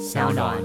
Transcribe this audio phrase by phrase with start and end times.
[0.00, 0.56] 小暖。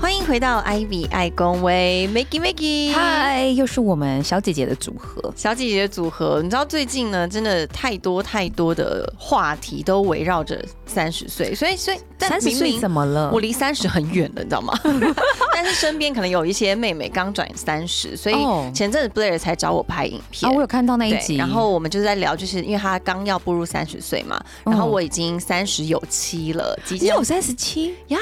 [0.00, 5.30] 欢迎回到 Ivy 爱公威 Maggie Maggie，嗨，又是我们小姐姐的组合。
[5.36, 6.40] 小姐姐的组合。
[6.42, 11.98] 你知道最近呢，真的太多太多的话题都围绕着三十岁，所以所以
[12.28, 13.30] 但三十岁明明怎么了？
[13.32, 14.72] 我离三十很远了，你知道吗？
[15.52, 20.50] 但是身边可能有一些妹妹刚转三十，所以哦前阵子 Blair 才找我拍影片。
[20.50, 28.18] 啊，我有看到那一，集，然后我们就是在聊，就是因为他刚要步入三十岁嘛，然后嗯我已经三十有七了，即将你有三十七，呀，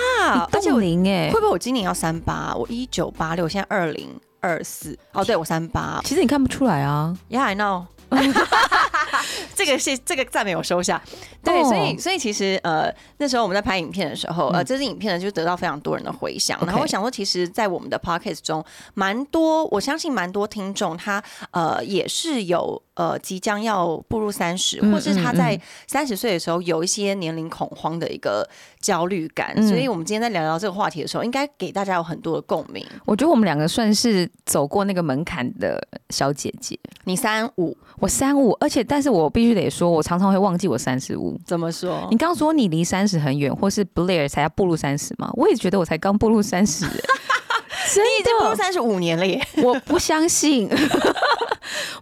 [0.51, 1.41] 冻龄哎会。
[1.41, 2.55] 不会我今年要三八？
[2.57, 4.09] 我一九八六，现在二零
[4.41, 4.97] 二四。
[5.13, 6.01] 哦，对我三八。
[6.05, 7.85] 其实你看不出来啊，Yeah, I know。
[9.55, 11.01] 这个是这个赞美我收下。
[11.43, 16.59] 对，哦所以所以其实呃那时候我们在拍影片的时候，呃这支影片呢就得到非常多人的回响。
[16.67, 18.65] 然后我想说，其实，在我们的 podcast 中，
[18.95, 28.49] 蛮多我相信蛮多听众他呃也是有呃即将要步入三十，嗯或是他嗯在三十岁的时候有一些年龄恐慌的一个
[28.81, 29.53] 焦虑感。
[29.57, 32.85] 嗯所以我们今天在聊聊这个话题的时候，应该给大家有很多的共鸣。
[33.05, 35.79] 我觉得我们两个算是走过那个门槛的
[36.11, 36.79] 小姐姐。
[37.05, 41.39] 你三五我三五，而且但是我必须得说，我常常会忘记我三十五。
[41.47, 42.17] 怎么说你？
[42.17, 45.31] 刚刚说你离三十很远，或是 Blair 才要步入三十嘛？
[45.35, 49.41] 我也觉得我才刚步入三十、 你已经步入，三十五年了耶！
[49.63, 50.69] 我不相信。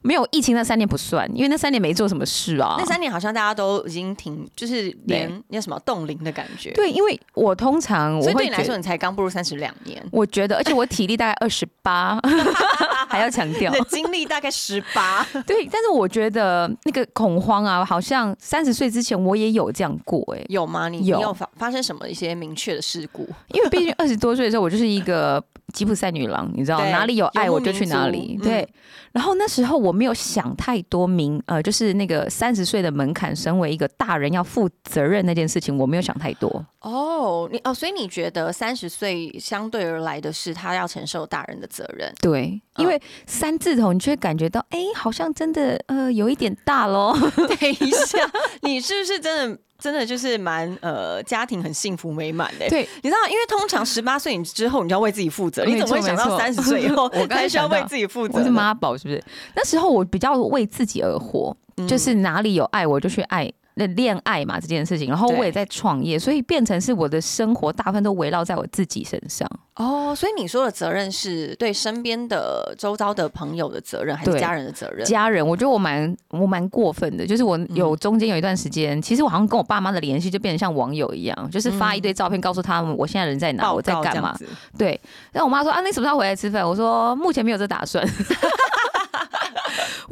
[0.02, 2.74] 没有疫情那三年不算，因为那三年没做什么事啊。
[2.76, 12.18] 那三年好像大家都已经挺，就是连那什么冻龄的感觉。，对，因为我通常我所以对你来说，你才刚步入三十两年，我觉得，而且我体力大概二十八，
[13.12, 13.78] 还要强调你。
[13.78, 15.26] 的经历大概十八。
[15.46, 20.88] 对，但是我觉得那个恐慌啊，好像三十岁之前我也有这样过哎、有吗？
[20.88, 23.28] 你你有有发发生什么一些明确的事故？
[23.48, 28.68] 因为毕竟二十多岁的时候，我就是一个吉普赛女郎，你知道哪里有爱我就去哪里对嗯，
[29.12, 36.64] 然后那时候我没有想太多明呃，就是那个三十岁的门槛，身为一个大人要负责任那件事情，我没有想太多。
[36.80, 42.12] 哦，你哦，所以你觉得三十岁相对而来的是他要承受大人的责任？
[42.20, 47.14] 对，嗯因为三字头，你就会感觉到，哎、好像真的呃有一点大喽。
[47.36, 48.18] 等一下，
[48.62, 52.68] 你是不是真的真的就是蛮呃家庭很幸福美满的？
[52.68, 58.40] 对，你知道，因为通常十八岁你之后你就要为自己负责，你怎么会想到三十岁以后 我刚才才需要为自己负责呢？
[58.40, 59.22] 我是妈宝，是不是？
[59.54, 63.52] 那时候我比较为自己而活，嗯就是哪里有爱我就去爱。
[63.74, 69.48] 那恋爱嘛这件事情，然后我也在创业，所以变成是我的生活大部分都围绕在我自己身上。
[69.76, 75.06] 哦，所以你说的责任是对身边的周遭的朋友的责任，还是家人的责任？
[75.06, 84.36] 家人，我觉得我蛮我蛮过分的，就是我有中间有一段时间，其实我好像跟我爸妈的联系就变得像网友一样，就是发一堆照片告诉他们我现在人在哪，报我在干嘛。
[84.76, 85.00] 对，
[85.32, 86.68] 然后我妈说啊，你什么时候回来吃饭？
[86.68, 88.06] 我说目前没有这打算，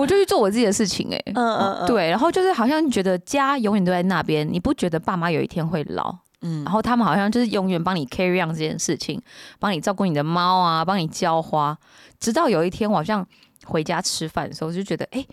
[0.00, 6.16] 我就去做我自己的事情、哎，嗯嗯嗯，对，然后就是好像觉得家永远都在那边，你不觉得爸妈有一天会老？
[6.42, 9.20] 嗯然后他们好像就是永远帮你 carry on 这件事情，
[9.58, 11.76] 帮你照顾你的猫啊，帮你浇花，
[12.18, 13.26] 直到有一天我好像
[13.66, 15.20] 回家吃饭的时候，就觉得哎。
[15.20, 15.28] 诶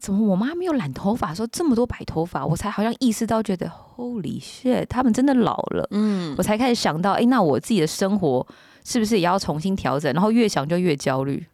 [0.00, 2.46] 怎么我妈没有染头发说这么多白头发？
[2.46, 5.86] 我才好像意识到，觉得 Holy shit，他们真的老了。
[5.90, 8.46] 嗯我才开始想到，哎、那我自己的生活
[8.82, 10.10] 是不是也要重新调整？
[10.14, 11.44] 然后越想就越焦虑，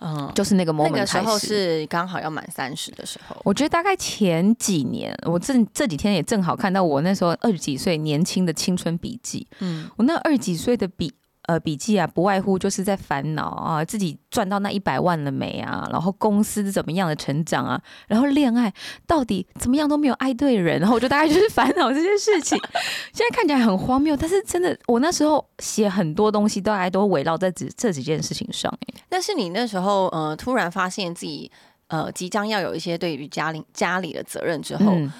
[0.00, 3.36] 嗯，就是那个 moment 那个时候是刚好要满三十的时候。
[3.44, 9.46] 我觉得大概前几年，我这这几天也正好看到我那时候二十几岁年轻的青春笔记。
[9.60, 11.12] 嗯我那二十几岁的笔
[11.50, 18.72] 呃笔记啊，不外乎就是在烦恼啊，自己赚到那一百万了没啊，然后公司怎么样的成长啊，然后恋爱
[19.04, 22.56] 到底怎么样都没有爱对人，然后我就大概就是烦恼这些事情。
[23.12, 28.94] 现在看起来很荒谬，但是真的，我那时候写很多东西，大概都围绕在这这几件事情上、欸。
[29.08, 31.50] 但是你那时候呃突然发现自己
[31.88, 35.12] 呃即将要有一些对于家里家里的责任之后，嗯，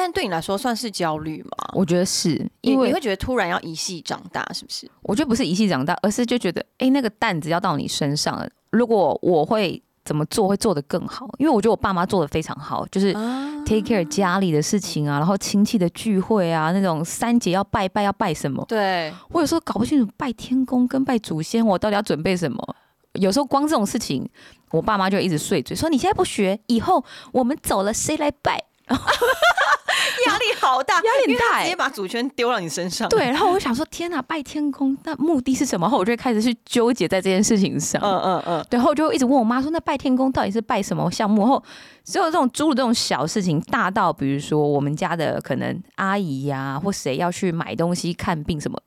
[0.00, 1.70] 但对你来说算是焦虑吗？
[1.72, 4.88] 我觉得是因为你你会觉得突然要一系长大，是不是？
[5.02, 8.48] 我觉得不是一系长大，而是就觉得，哎、那个担子要到你身上了。
[8.70, 11.28] 如果我会怎么做，会做得更好。
[11.38, 22.76] 因为我觉得我爸妈做的非常好，就是啊 take care 家里的事情啊，然后亲戚的聚会啊，那种三节要拜拜要拜什么，对，我有时候搞不清楚拜天公跟拜祖先，我到底要准备什么。
[23.14, 24.24] 有时候光这种事情，
[24.70, 28.62] 我爸妈就一直碎嘴，说你现在不学，以后我们走了谁来拜？
[30.26, 33.08] 压力好大， 压力很大直接把主权丢到你身上。
[33.08, 35.84] 对，然后我就想说，天哪，拜天公，那目的是什么？
[35.86, 38.00] 然后我就会开始去纠结在这件事情上。
[38.02, 41.42] 嗯嗯嗯，对，然后我就一直问我妈说，那拜天公到底是拜什么项目？
[41.42, 41.62] 然后
[42.04, 48.78] 只有这种诸如这种小事情，大到比如说我们家的可能阿姨呀、或谁要去买东西、看病什么，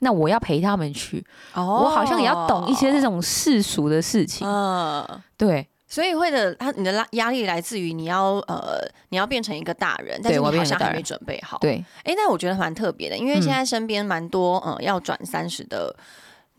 [0.00, 1.24] 那我要陪他们去，
[1.54, 4.46] 哦我好像也要懂一些这种世俗的事情。
[4.46, 5.04] 嗯。
[5.36, 13.40] 对，所以会的，他你的拉压力来自于你要呃，你要变成一个大人，但是好像还没准备好。，对，哎，那我觉得蛮特别的，因为嗯。
[13.40, 15.96] 现在身边蛮多呃要转三十的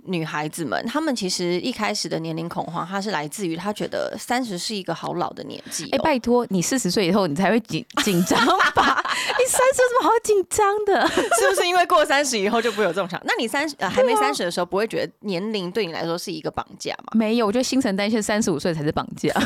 [0.07, 5.89] 女孩子们，她们其实一开始的年龄恐慌，她是来自于她觉得三十是一个好老的年纪、哦。
[5.91, 8.39] 哎、拜托，你四十岁以后你才会紧紧张
[8.73, 9.03] 吧？
[9.37, 11.07] 你三十有什么好紧张的？
[11.39, 13.21] 是不是因为过三十以后就不会有这种想？
[13.25, 17.07] 那你三十呃还没三十的时候，不会觉得年龄对你来说是一个绑架吗？
[17.13, 19.31] 没有，我觉得新陈代谢三十五岁才是绑架。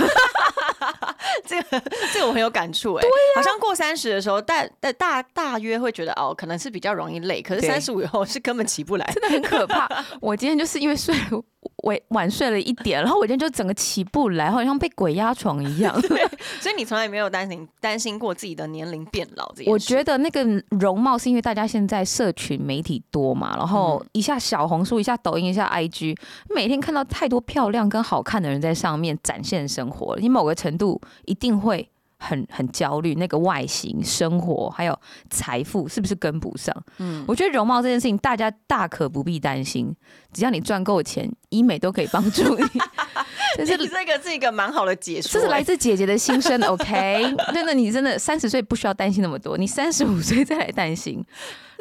[1.45, 1.81] 这个
[2.13, 3.05] 这个我很有感触哎、
[3.35, 9.11] 好像过三十的时候，大大大大约会觉得哦，可能是比较容易累，可是对三十五以后是根本起不来。
[9.13, 9.87] 真的很可怕。
[10.19, 11.43] 我今天就是因为睡了
[11.83, 15.93] 晚晚睡了一点，然后我今天就整个起不来，好像被鬼压床一样。
[16.59, 19.71] 所以你从来没有担心担心过自己的年龄变老这件事。
[19.71, 26.17] 我觉得那个容貌是因为大家现在社群媒体多嘛，然后一下小红书，一下抖音，一下 IG，
[26.53, 31.89] 每天看到太多漂亮跟好看的人在上面展现生活，你某个程度一定会。
[32.23, 34.95] 很很焦虑，那个外形、生活还有
[35.31, 36.71] 财富是不是跟不上？
[36.99, 39.91] 嗯，我觉得容貌这件事情，大家大可不必担心，
[40.33, 42.65] 只要你赚够钱，医美都可以帮助你。
[43.57, 47.35] 这是这这个是一个蛮好的解说、这是来哎自姐姐的心声， OK？
[47.53, 51.23] 真的，你真的三十岁不需要担心那么多，你三十五岁再来担心。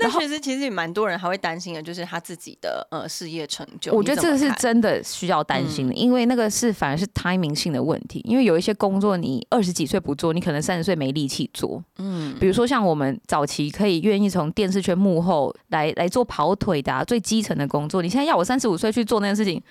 [0.02, 3.93] 那其实其实也蛮多人还会担心的，就是他自己的呃事业成就。
[3.93, 8.23] 我觉得这个是真的需要担心嗯的，因为那个是反而是 timing 性的问题。
[8.25, 11.85] 因为有一些工作你二十几岁不做，你可能三十岁没力气做。
[11.99, 19.63] 嗯，比如说像我们早期可以愿意从电视圈幕后来来做跑腿的、啊、最基层的工作，你现在要我三十五岁去做那件事情，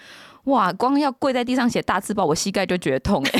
[0.45, 3.39] 哇，光要跪在地上写大字报，我膝盖就觉得痛、欸。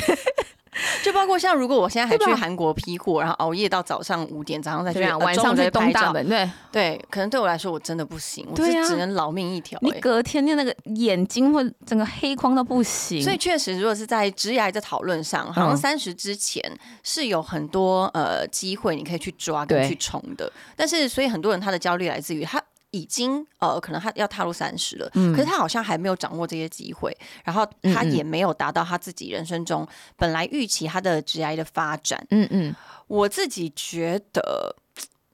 [1.02, 13.20] 就包括像如果我现在还去韩国批货，然后熬夜到早上五点，早上再去，晚上去东大门，对对，可能对我来说我真的不行，我是只能老命一条、你哎隔天的那个眼睛会整个黑框到不行。
[13.20, 16.62] 所以确实，如果是在职涯的讨论上，好像嗯三十之前
[17.02, 22.62] 是有很多呃机会你可以去抓跟去冲的，但是所以很多人他的焦虑来自于他。
[22.90, 25.32] 已经呃，可能他要踏入三十了，嗯。
[25.32, 32.26] 可是他好像还没有掌握这些机会，然后他也没有达到他自己人生中本来预期他的职业的发展。
[32.30, 32.74] 嗯嗯，
[33.06, 34.74] 我自己觉得，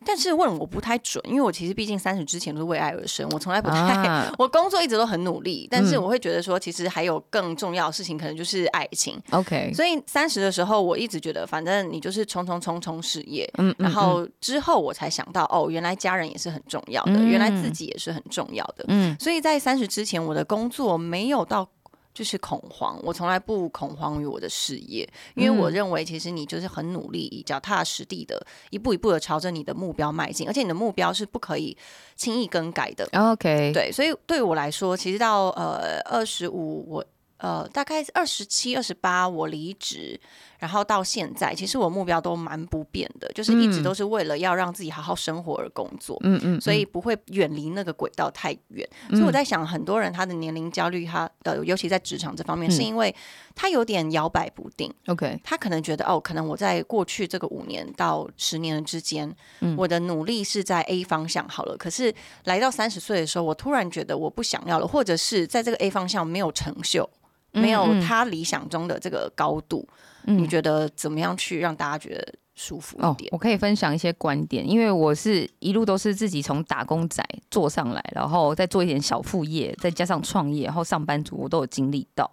[0.06, 4.32] 但是问我不太准，因为我其实毕竟三十之前都是为爱而生，我从来不太，啊。
[4.38, 6.02] 我工作一直都很努力，但是嗯。
[6.02, 9.20] 我会觉得说，其实还有更重要的事情，可能就是爱情。
[9.30, 18.84] OK，所以三十的时候，我一直觉得，反正你就是冲冲冲冲事业，嗯嗯然后之后我才想到，哦，原来家人也是很重要的，嗯原来自己也是很重要的。
[18.86, 19.16] 嗯。
[19.18, 21.68] 所以在三十之前，我的工作没有到
[22.16, 31.76] 就是恐慌，我从来不恐慌于我的事业，因为我嗯认为其实你就是很努力，脚踏实地的，一步一步的朝着你的目标迈进，而且你的目标是不可以
[32.16, 33.06] 轻易更改的。
[33.12, 37.04] OK，对，所以对我来说，其实到呃二十五，我
[37.36, 40.18] 呃大概二十七、二十八我离职，
[40.58, 43.82] 然后到现在，其实我目标都蛮不变的，就是一直嗯。
[43.82, 46.18] 都是为了要让自己好好生活而工作。
[46.22, 52.72] 嗯嗯，所以不会远离那个轨道太远，所以我在想，很多人他的年龄焦虑，他呃，尤其在职场这方面，嗯。
[52.72, 53.14] 是因为
[53.54, 59.76] 他有点摇摆不定，OK，他可能觉得哦，可能我在过去这个五年到十年之间，嗯。
[59.76, 62.12] 我的努力是在 A 方向好了，可是
[62.44, 67.08] 来到三十岁的时候，我突然觉得我不想要了，或者是在这个 A 方向没有成就，
[67.52, 69.88] 没有他理想中的这个高度，
[70.26, 73.28] 你觉得怎么样去让大家觉得舒服一哦点，？
[73.32, 82.30] 我可以分享一些观点，因为我是一路都是自己从打工仔做上来，然后再做一点小副业，再加上创业，然后上班族我都有经历到。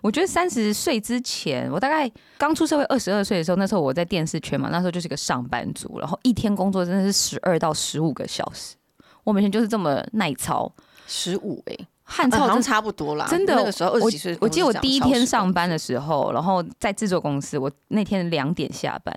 [0.00, 8.76] 我觉得三十岁之前，我大概刚出社会二十二岁的时候，那时候我在电视圈嘛，那时候就是个上班族，然后一天工作真的是十二到十五个小时，
[9.24, 10.70] 我每天就是这么耐操，
[11.06, 13.26] 十五哎，汗呃好像差不多啦。
[13.28, 19.16] 真的，那个时候二十我几岁，我记得我第一天上班的，的时候，然后在制作公司，我那天两点下班，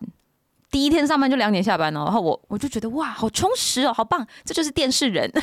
[0.72, 5.30] 第一天上班就两点下班哦，然后我我就觉得哇，好充实哦，好棒，这就是电视人。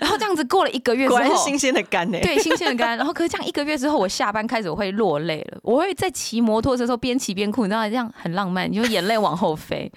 [0.00, 2.18] 然后这样子过了一个月之后，果然新鲜的肝呢。
[2.20, 9.90] 对新鲜的肝，然后可是这样一个月之后，我下班开始我会落泪了，我会在骑摩托车的时候边骑边哭，你知道这样很浪漫，你就眼泪往后飞，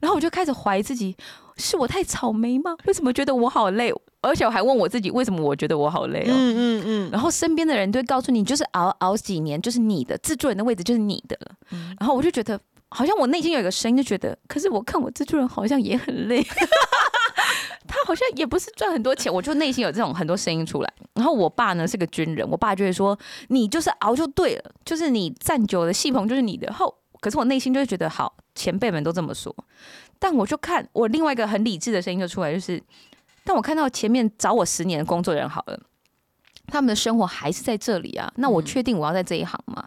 [0.00, 1.16] 然后我就开始怀疑自己，
[1.56, 2.76] 是我太草莓吗？
[2.84, 3.92] 为什么觉得我好累？
[4.26, 6.32] 而且我还问我自己，为什么我觉得我好累哦？
[6.32, 11.56] 嗯嗯嗯，然后身边的人都会告诉你，就是熬熬几年就是你的，制作人的位置就是你的了。
[11.98, 16.42] 然后我就觉得，好像我内心有一个声音，就觉得，可是我看我制作人好像也很累，
[17.86, 20.92] 他好像也不是赚很多钱，我就内心有这种很多声音出来。
[21.14, 23.18] 然后我爸呢是个军人，我爸就会说，
[23.48, 26.72] 你就是熬就对了，就是你站久了戏棚就是你的。
[26.72, 29.54] 后，可是我内心就会觉得，好，前辈们都这么说，
[30.18, 32.82] 但我就看我另外一个很理智的声音就出来，就是。
[33.46, 35.80] 但我看到前面找我十年的工作人好了，
[36.66, 38.30] 他们的生活还是在这里啊。
[38.36, 39.82] 那我确定我要在这一行吗？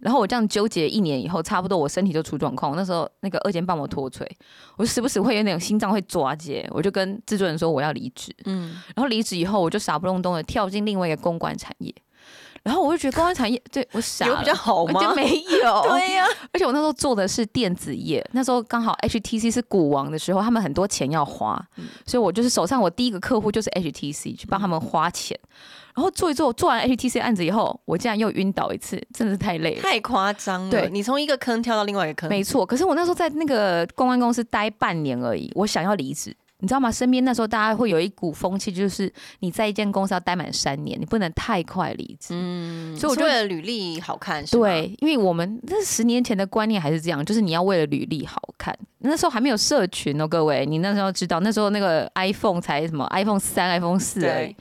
[0.00, 2.76] 然后我这样纠结一年以后，差不多我身体就出状况。
[2.76, 4.28] 那时候那个二尖瓣膜脱垂，
[4.76, 8.34] 我时不时会有那种心脏会抓结，我就跟制作人说我要离职。
[8.44, 11.94] 嗯，然后离职以后，我就傻不隆咚的跳进另外一个公关产业。
[12.64, 15.00] 然后我就觉得公关产业对我傻有比较好吗？
[15.00, 15.22] 就没
[15.62, 15.82] 有。
[15.86, 21.62] 对呀，而且我那时候做的是电子业，那时候刚好 HTC 是股王的时候，他们很多钱要花，
[22.06, 25.38] 所以我就是手上我第一个客户就是 HTC，去帮他们花钱。
[25.94, 30.70] 然后做一做，做完 HTC 案子以后，我竟然又晕倒一次，真的是太累了，太夸张了。
[30.70, 32.66] 对，你从一个坑跳到另外一个坑，没错。
[32.66, 36.36] 可是我那时候在那个公关公司待半年而已，我想要离职。
[36.64, 36.90] 你知道吗？
[36.90, 42.28] 身边那时候大家会有一股风气，就是你在一间公司要待满三年，你不能太快离职。
[42.30, 44.42] 嗯，所以我觉得履历好看。
[44.46, 48.74] 对，因为我们那十年前的观念还是这样，就是你要为了履历好看。
[49.00, 54.56] 那时候还没有社群哦，各位，你那时候知道，那时候那个 iPhone 才什么 iPhone 三、iPhone 四而已。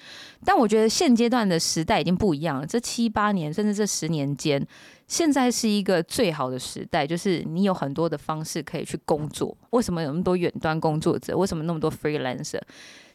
[0.46, 4.66] 但我觉得现阶段的时代已经不一样了，这七八年甚至这十年间。
[5.06, 9.56] 现在是一个最好的时代，就是你有很多的方式可以去工作。
[9.72, 11.38] 为什么有那么多远端工作者？
[11.38, 12.60] 为什么那么多 freelancer？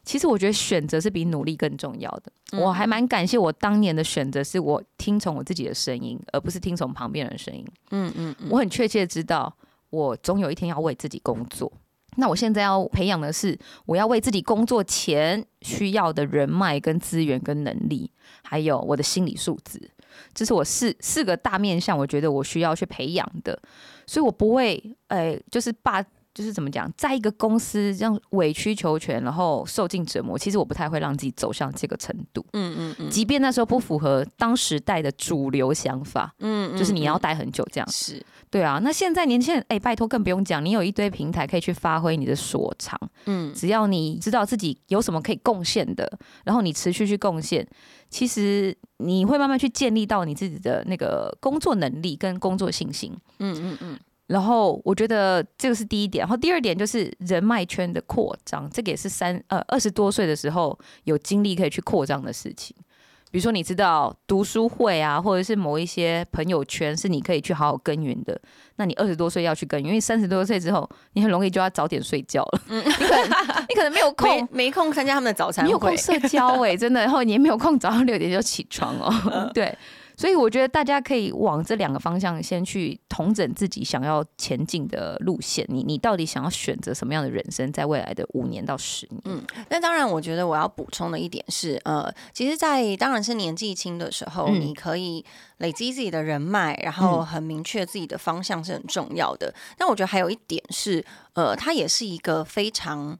[0.03, 2.57] 其实我觉得选择是比努力更重要的。
[2.57, 7.65] 我还蛮感谢我当年的选择，是我听从我自己的声音，而不是听从旁边人的声音。
[7.91, 9.53] 嗯嗯嗯，我很确切知道，
[9.89, 11.71] 我总有一天要为自己工作。
[12.19, 18.11] 那我现在要培养的是，我要为自己工作前需要的人脉、跟资源、跟能力，
[18.43, 19.89] 还有我的心理素质。
[20.33, 23.59] 这是我四四个大面向，我觉得我需要去培养的，
[24.05, 26.03] 所以我不会，诶，就是把，
[26.39, 32.45] 就是怎么讲，在一个公司这样委曲求全，然后受尽折磨，其实我不太会让自己走向这个程度。
[32.53, 37.91] 嗯嗯嗯，即便那时候不符合当时代的主流想法，嗯，就是你要待很久这样。
[37.91, 38.25] 是。
[38.49, 46.09] 对啊，那现在年轻人，哎，拜托更不用讲，你有一堆平台可以去发挥你的所长，嗯，只要你知道自己有什么可以贡献的，
[46.45, 47.67] 然后你持续去贡献，
[48.09, 53.99] 其实你会慢慢去建立到你自己的那个工作能力跟工作信心，嗯嗯嗯。
[54.29, 62.75] 然后我觉得这个是第一点，然后第二点就是人脉圈的扩张，这个也是三呃二十多岁的时候有精力可以去扩张的事情。
[63.31, 68.39] 比如说，你知道读书会啊，或者是某一些朋友圈是你可以去好好耕耘的。
[68.77, 72.61] 那你二十多岁要去耕耘，因为三十多岁之后，你很容易就要早点睡觉了。
[72.69, 73.29] 嗯，你可能
[73.69, 77.01] 你可能没有空，没空参加他们的早餐，没有空社交哎，真的。
[77.01, 79.11] 然后你也没有空早上六点就起床哦。
[79.53, 79.77] 对。
[80.19, 85.65] 所以我觉得大家可以往这两个方向先去统整自己想要前进的路线。
[85.69, 89.21] 你你到底想要选择什么样的人生，在未来的五年到十年？
[89.23, 95.23] 嗯，那当然，我觉得我要补充的一点是，呃，其实，在当然是年纪轻的时候，你可以
[95.59, 99.55] 累积自己的人脉，然后很明确自己的方向是很重要的。
[99.77, 103.17] 但我觉得还有一点是，呃，它也是一个非常。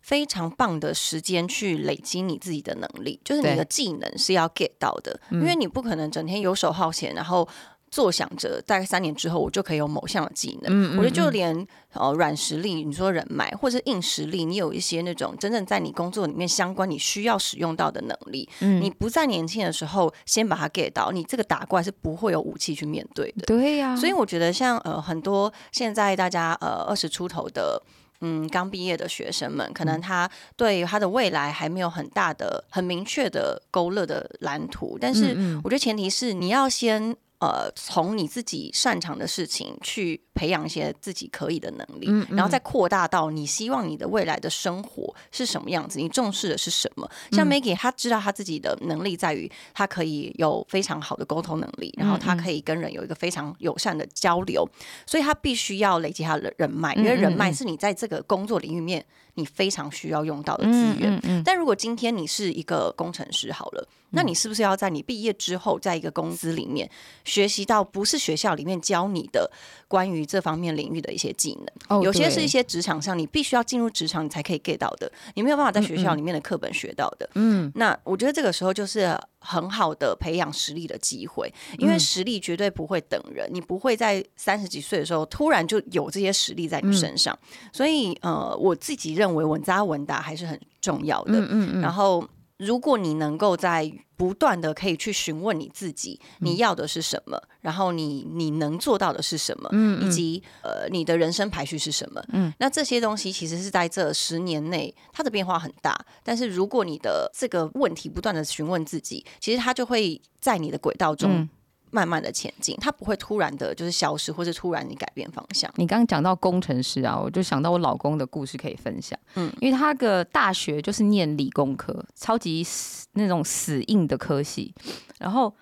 [0.00, 7.46] 非常棒的时间去累积你自己的能力，就是你的技能是要 get 到的，因为你不可能整天游手好闲，然后
[7.90, 10.96] 坐想着大概三年之后我就可以有某项的技能。
[10.96, 23.44] 我觉得就连呃软实力，你说人脉或者是硬实力，你有一些那种真正在你工作里面相关你需要使用到的能力，你不在年轻的时候先把它 get 到，你这个打怪是不会有武器去面对的。
[23.46, 27.82] 对呀，所以我觉得像呃很多现在大家呃二十出头的。
[28.20, 37.16] 嗯，刚毕业的学生们，可能他对他的未来还没有很大的、很明确的勾勒的蓝图，但是我觉得前提是你要先。
[37.40, 47.08] 呃，从你自己擅长的事情去培养一些自己可以的能力，然后再扩大到你希望你的未来的生活是什么样子，你重视的是什么？
[47.30, 54.68] 像 Maggie，他知道他自己的能力在于他可以有非常好的沟通能力，然后他可以跟人有一个非常友善的交流，
[55.06, 59.04] 所以他必须要累积他的人脉，因为人脉是你在这个工作领域面
[59.38, 61.42] 你非常需要用到的资源。
[61.44, 63.88] 但如果今天你是一个工程师，好了。
[64.10, 66.90] 那你是不是要在你毕业之后，在一个公司里面
[67.26, 69.50] 学习到不是学校里面教你的
[69.86, 71.54] 关于这方面领域的一些技
[71.90, 72.02] 能？
[72.02, 77.28] 有些是一些职场上你必须要进入职场你才可以 get 到的，你没有办法在学校里面的课本学到的。
[77.34, 87.38] 嗯，那我觉得这个时候就是很好的培养实力的机会，因为实力绝对不会等人，你不会在三十几岁的时候突然就有这些实力在你身上。
[87.72, 91.38] 所以呃，我自己认为稳扎稳打还是很重要的。
[91.40, 92.26] 嗯嗯嗯，然后。
[92.58, 111.48] 如果你能够在不断的可以去询问你自己，你要的是什么，然后你你能做到的是什么，嗯，以及呃你的人生排序是什么，嗯，那这些东西其实是在这十年内它的变化很大，但是如果你的这个问题不断的询问自己，其实它就会在你的轨道中
[111.90, 115.70] 慢慢的前进，它不会突然的就是消失，或是突然你改变方向。
[115.76, 119.18] 你刚刚讲到工程师啊，我就想到我老公的故事可以分享。
[119.34, 124.74] 嗯，因为他个大学就是念理工科，超级死那种死硬的科系，
[125.18, 125.54] 然后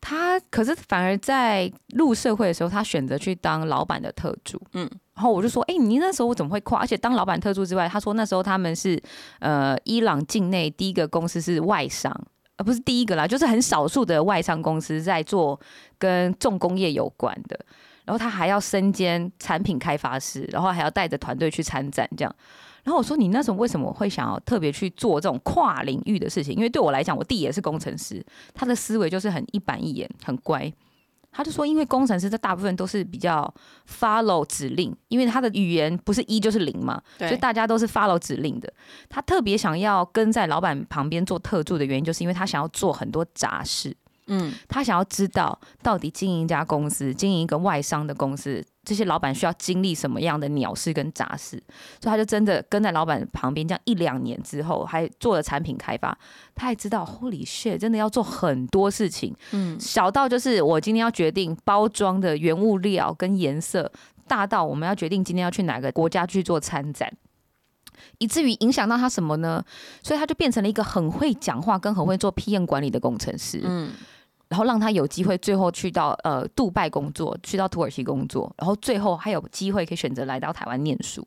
[0.00, 4.60] 他可是反而在入社会的时候，他选择去当老板的特助。
[4.72, 6.78] 嗯，然后我就说，哎，你那时候我怎么会跨？
[6.80, 9.00] 而且当老板特助之外，他说那时候他们是
[9.40, 12.14] 呃伊朗境内第一个公司是外商。
[12.62, 15.58] 不是第一个啦，就是很少数的外商公司在做
[15.98, 17.58] 跟重工业有关的，
[18.04, 22.34] 然后他还要身兼产品开发师，然后还要带着团队去参展这样。
[22.82, 26.54] 然后我说你那时候为什么会想要特别去做这种跨领域的事情？
[26.54, 28.24] 因为对我来讲，我弟也是工程师，
[28.54, 30.72] 他的思维就是很一板一眼，很乖。
[31.32, 33.52] 他就说，因为工程师这大部分都是比较
[33.88, 38.72] follow 指令，因为他的语言不是一就是零嘛，所以大家都是 follow 指令的。
[39.08, 43.96] 他特别想要跟在老板旁边做特助的原因，就是因为他想要做很多杂事。
[44.32, 51.50] 嗯，他想要知道到底经营一家公司，经营一个外商的公司，这些老板需要经历什么样的鸟事跟杂事，
[52.00, 56.18] 所以他就真的跟在老板旁边，这样一两年之后，还做了产品开发。
[56.56, 59.32] 他还知道，Holy shit，真的要做很多事情。
[59.52, 63.92] 嗯，小到就是我今天要决定包装的原物料跟颜色，
[64.26, 67.08] 大到我们要决定今天要去哪个国家去做参展，
[68.18, 69.64] 以至于影响到他什么呢？
[70.02, 73.60] 所以他就变成了一个很会讲话跟很会做 PM 管理的工程师。
[73.62, 73.92] 嗯。
[74.50, 81.24] 然后让他有机会最后去到呃杜拜工作，去到土耳其工作，然后最后还有机会可以选择来到台湾念书。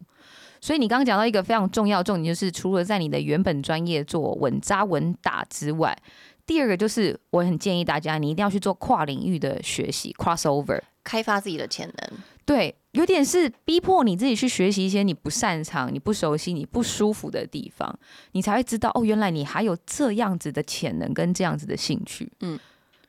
[0.60, 5.98] 所以你刚刚讲到一个非常重要重点，就是除了在你的原本专业做稳扎稳打之外，
[6.46, 12.20] 第二个就是我很建议大家，你一定要去做跨领域的学习，crossover，开发自己的潜能。
[12.46, 17.98] 对，有点是逼迫你自己去学习一些你不擅长、你不熟悉、你不舒服的地方，
[18.34, 22.30] 你才会知道哦，原来你还有这样子的潜能跟这样子的兴趣。
[22.42, 22.60] 嗯。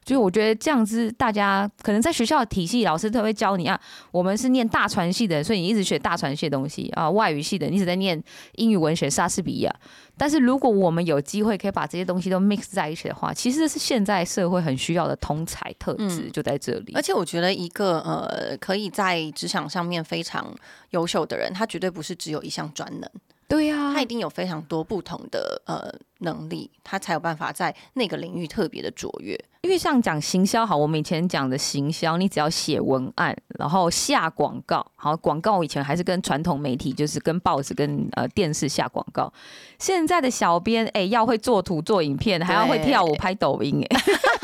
[0.05, 3.81] 所以我觉得这样子，大家可能在学校的体系，老师都会教你啊。
[4.11, 7.11] 我们是念大传系的，所以你一直学大传系的东西啊。
[7.11, 8.23] 外语系的，你一直在念
[8.57, 9.75] 英语文学、莎士比亚。
[10.17, 16.93] 但是如果我们有机会可以把这些东西都 mix 在一起的话，其实是现在社会很需要的通才特质，就在这里。
[16.95, 20.55] 而且我觉得一个呃，可以在职场上面非常
[20.91, 23.11] 优秀的人，他绝对不是只有一项专能。
[23.49, 29.39] 对呀，他一定有非常多不同的呃能力，他才有办法在那个领域特别的卓越。
[29.63, 39.33] 因为像讲行销好，我们以前讲的行销，你只要写文案，然后下广告，好广告以前还是跟传统媒体，就是跟报纸、跟呃电视下广告。
[39.79, 44.01] 现在的小编，哎，要会做图、做影片，还要会跳舞、拍抖音，哎，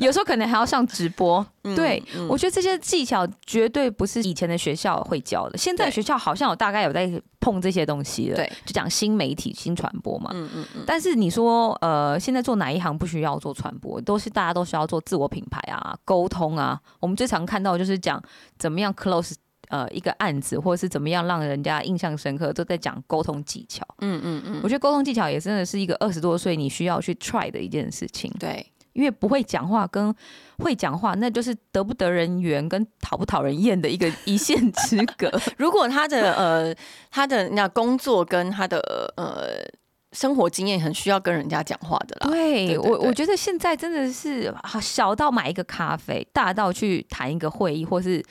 [0.00, 1.44] 有时候可能还要上直播。
[1.76, 5.58] 对，我觉得这些技巧绝对不是以前的学校会教的。
[5.58, 10.30] 现在学校好像有大概有在碰这些东西了，对，就讲新媒体、新传播嘛。
[10.32, 10.84] 嗯嗯嗯。
[10.86, 14.00] 但是你说，呃，现在做哪一行不需要做传播？
[14.00, 16.80] 都是大家都需要做自我品牌啊、沟通啊。
[16.98, 18.22] 我们最常看到就是讲
[18.58, 19.34] 怎么样 close
[19.68, 23.86] 呃一个案子，或者是怎么样让人家印象深刻，都在讲沟通技巧。
[23.98, 24.60] 嗯嗯嗯。
[24.62, 28.32] 我觉得沟通技巧也真的是一个二十多岁你需要去 try 的一件事情。
[28.38, 28.66] 对。
[28.92, 30.14] 因为不会讲话跟
[30.58, 35.30] 会讲话，那就是得不得人缘跟讨不讨人厌的一个一线之隔。
[35.58, 36.74] 如果他的呃
[37.10, 38.78] 他的那工作跟他的
[39.16, 39.66] 呃
[40.12, 42.30] 生活经验很需要跟人家讲话的啦。
[42.30, 48.24] 对我我觉得现在真的是小到买一个咖啡，大到去谈一个会议，或是。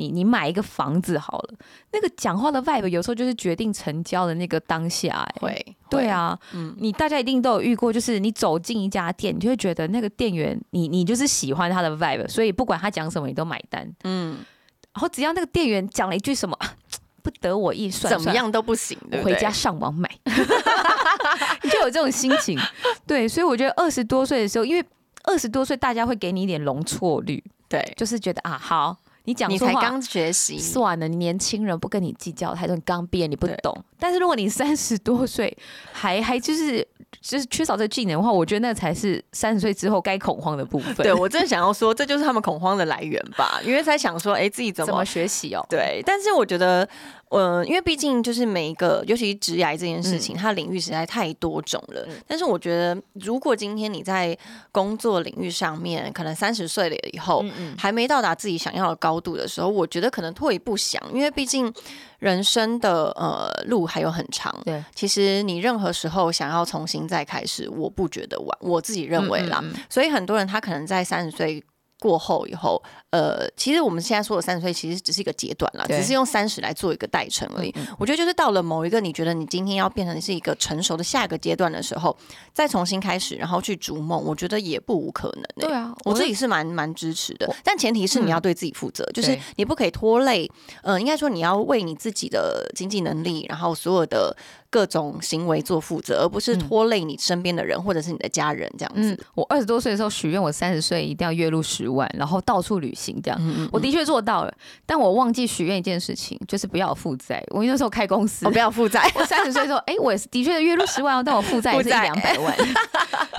[0.00, 1.54] 你你买一个房子好了，
[1.92, 5.28] 那个讲话的 vibe 有时候就是决定成交的那个当下。
[5.38, 13.86] 会，对啊，嗯，你大家一定都有遇过，就是你走进一家店，你就会觉得那个店员，你你就是喜欢他的 vibe，所以不管他讲什么，你都买单。
[14.04, 14.38] 嗯，
[14.94, 16.56] 然后只要那个店员讲了一句什么
[17.22, 20.08] 不得我意，算怎么样都不行，回家上网买，
[21.62, 22.58] 你就有这种心情。
[23.06, 24.82] 对，所以我觉得二十多岁的时候，因为
[25.24, 28.96] 二十多岁大家会给你一点容错率，对，就是觉得啊好。
[29.24, 33.76] 你讲你才刚学习，算了，你年轻人不跟你计较太多，你刚毕业你不懂。
[33.98, 35.56] 但是如果你三十多岁，
[35.92, 36.86] 还 还就是
[37.20, 40.94] 就是缺少这技能的话，我觉得那才是三十岁之后该恐慌的部分。
[40.96, 45.64] 对我真的想要说，这就是他们恐慌的来源吧，因为在想说，哎，自己怎么怎么学习哦？
[45.68, 46.88] 对，但是我觉得。
[47.30, 52.06] 嗯，因为毕竟就是每一个，尤其是职癌这件事情，它领域实在太多种了。
[52.26, 54.36] 但是我觉得，如果今天你在
[54.72, 57.44] 工作领域上面，可能三十岁了以后，
[57.78, 61.72] 还没到达自己想要的高度的时候，我觉得可能退一步想，因为毕竟
[62.18, 64.52] 人生的呃路还有很长。
[64.64, 69.62] 对，其实你任何时候想要重新再开始，我不觉得晚，我自己认为啦。
[69.88, 71.62] 所以很多人他可能在三十岁。
[72.00, 77.72] 过后以后，呃，其实我们现在说的三十岁，其实只是一个阶段啦，只是用三十来做一个代称而已。
[77.98, 82.16] 我觉得就是到了某一个你觉得你今天要变成是一个成熟的下一个阶段的时候，
[82.52, 85.68] 再重新开始，然后去逐梦，我觉得也不无可能、欸。
[85.68, 90.50] 对啊，我自己是蛮蛮支持的，但前提是你要对自己负责，就是你不可以拖累，
[90.82, 94.34] 呃，应该说你要为你自己的经济能力，然后所有的
[94.70, 99.12] 各种行为做负责，而不是拖累你身边的人或者是你的家人这样子。
[99.12, 103.68] 嗯，我二十多岁的时候许愿，我三十岁一定要月入十万，然后到处旅行这样。
[103.72, 104.54] 我的确做到了，
[104.86, 107.42] 但我忘记许愿一件事情，就是不要负债。
[107.48, 112.56] 我那时候开公司，我不要负债，我三十岁的时候，哎、我也是的确月入十万哦，但我负债也是一两百万。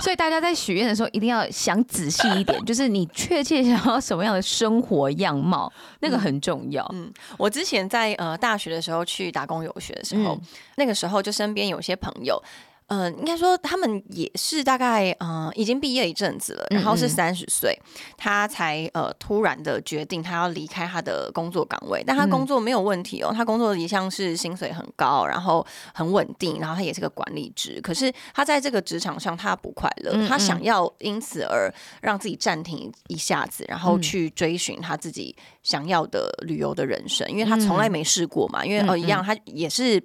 [0.00, 6.86] 所以大家在许愿的时候一定要想仔细一点，就是你确切想要什么样的生活样貌，那个很重要。
[6.92, 10.40] 嗯我之前在呃大学的时候去打工游学的时候，嗯
[10.76, 12.42] 那个时候就身边有些朋友。
[12.88, 17.08] 呃，应该说他们也是大概呃已经毕业一阵子了，然后是嗯。
[17.08, 17.74] 嗯三十岁，
[18.18, 22.30] 他才呃突然的决定他要离开他的工作岗位，但他嗯。
[22.30, 34.02] 工作没有问题哦，他工作一向是薪水很高，然后很稳定，然后他也是个管理职，可是他在这个职场上他不快乐，嗯他想要因此而让自己暂停一下子，然后嗯。
[34.02, 40.02] 去追寻他自己想要的旅游的人生，因为他从来没试过嘛，因为嗯呃一样他也是。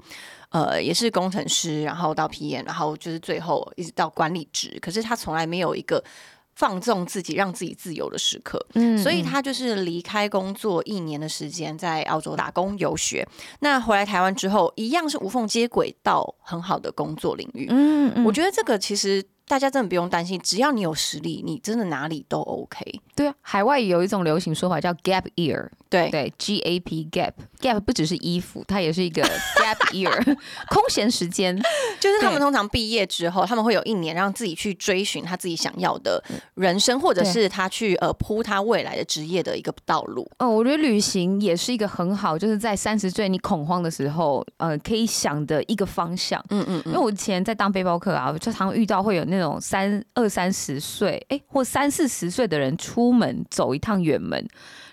[0.49, 6.03] 呃，也是工程师，然后到 PM，然后就是最后一直到管理职，可是他从来没有一个
[6.55, 8.65] 放纵自己、让自己自由的时刻。
[8.73, 13.27] 嗯所以他就是离开工作一年的时间，在澳洲打工游学。
[13.59, 17.67] 那回来台湾之后，一样是无缝接轨到很好的工作领域。
[17.69, 23.01] 嗯嗯我觉得这个其实大家真的不用担心，只要你有实力，你真的哪里都 OK。
[23.15, 30.37] 对啊，海外有一种流行说法叫 gap year，对对，G A P gap gap 不只是衣服，它也是一个 gap year，
[30.69, 31.57] 空闲时间。
[31.99, 36.23] 就是他们通常毕业之后，他们会有一年让自己去追寻他自己想要的
[36.55, 40.29] 人生，或者是他去呃铺他未来的职业的一个道路。
[40.39, 46.43] 哦，我觉得旅行也是一个很好，就是在三十岁你恐慌的时候，呃，可以想的一个方向。
[46.49, 54.47] 嗯嗯因为我以前在当背包客啊，我就常遇到会有那种三二三十岁，哎，或三四十岁的人出门走一趟远门，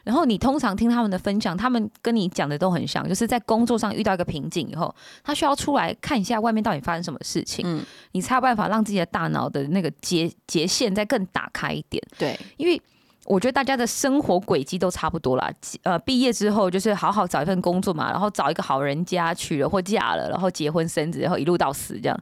[0.04, 12.02] 然后你通常听他们的分享，他们跟你讲的都很像，就是在工作上遇到一个瓶颈以后，他需要出来看一下外面到底发生什么事情，嗯，你才有办法让自己的大脑的那个结结线再更打开一点。
[12.18, 12.80] 对，因为
[13.26, 15.50] 我觉得大家的生活轨迹都差不多啦。
[15.82, 22.18] 呃，毕业之后就是好好找一份工作嘛，然后找一个好人家娶了或嫁了，然后结婚生子，然后一路到死这样。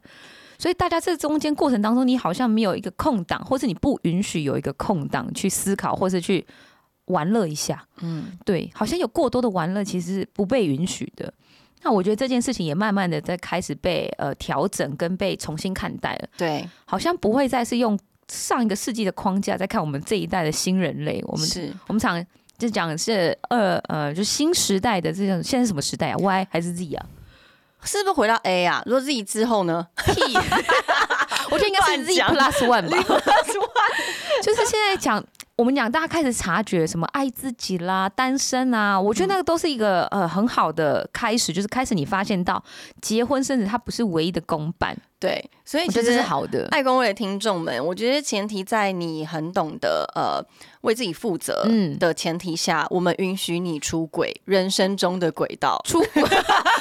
[0.59, 6.46] 所以大家这中间过程当中，你好像没有一个空档，或是你不允许有一个空档去思考，或是去
[7.07, 7.85] 玩乐一下。
[8.01, 11.33] 嗯，对，好像有过多的玩乐其实是不被允许的。
[11.83, 16.29] 那我觉得这件事情也慢慢的在开始被呃调整跟被重新看待了。
[16.37, 21.21] 对，好像不会再是用上一个世纪的框架在看我们这一代的新人类。
[21.27, 22.25] 我们是我们常
[22.57, 27.07] 就讲是二呃，就新时代的这种，现在是什么时代啊？Y 还是 Z 啊？
[27.83, 28.81] 是不是回到 A 啊？
[28.87, 29.85] 如果 Z 之后呢？
[30.07, 30.21] 屁！
[31.51, 32.97] 我觉得应该是 Z plus one 吧。
[34.41, 35.23] 就是现在讲，
[35.57, 42.62] 我们讲大家开始察觉什么爱自己啦、单身啊，我觉得那个都是一个呃很好的开始，就是开始你发现到
[43.01, 46.67] 结婚生子它不是唯一的公办，对，所以我觉得这其实是好的。
[46.71, 50.43] 爱公会的听众们，我觉得前提在你很懂得呃
[50.81, 55.81] 为自己负责嗯的前提下，我们允许你出轨人生中的轨道。
[55.85, 56.23] 出轨，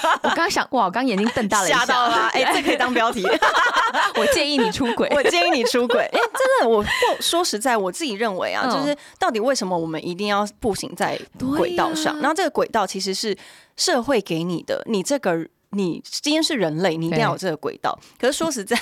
[0.24, 2.28] 我刚刚想，哇，我刚刚眼睛瞪大了一下，吓到了吗？
[2.34, 3.26] 哎、这可以当标题。
[4.16, 5.08] 我建议你出轨。
[5.16, 6.02] 我建议你出轨。
[6.02, 6.90] 哎、真的，我不
[7.22, 11.20] 说实在，我自己认为啊，嗯就是到底为什么我们一定要步行在
[11.58, 12.18] 轨道上？
[12.20, 13.38] 然后这个轨道其实是
[13.78, 17.98] 社会给你的，你这个你今天是人类，你一定要有这个轨道。
[18.20, 18.78] 可是说实在。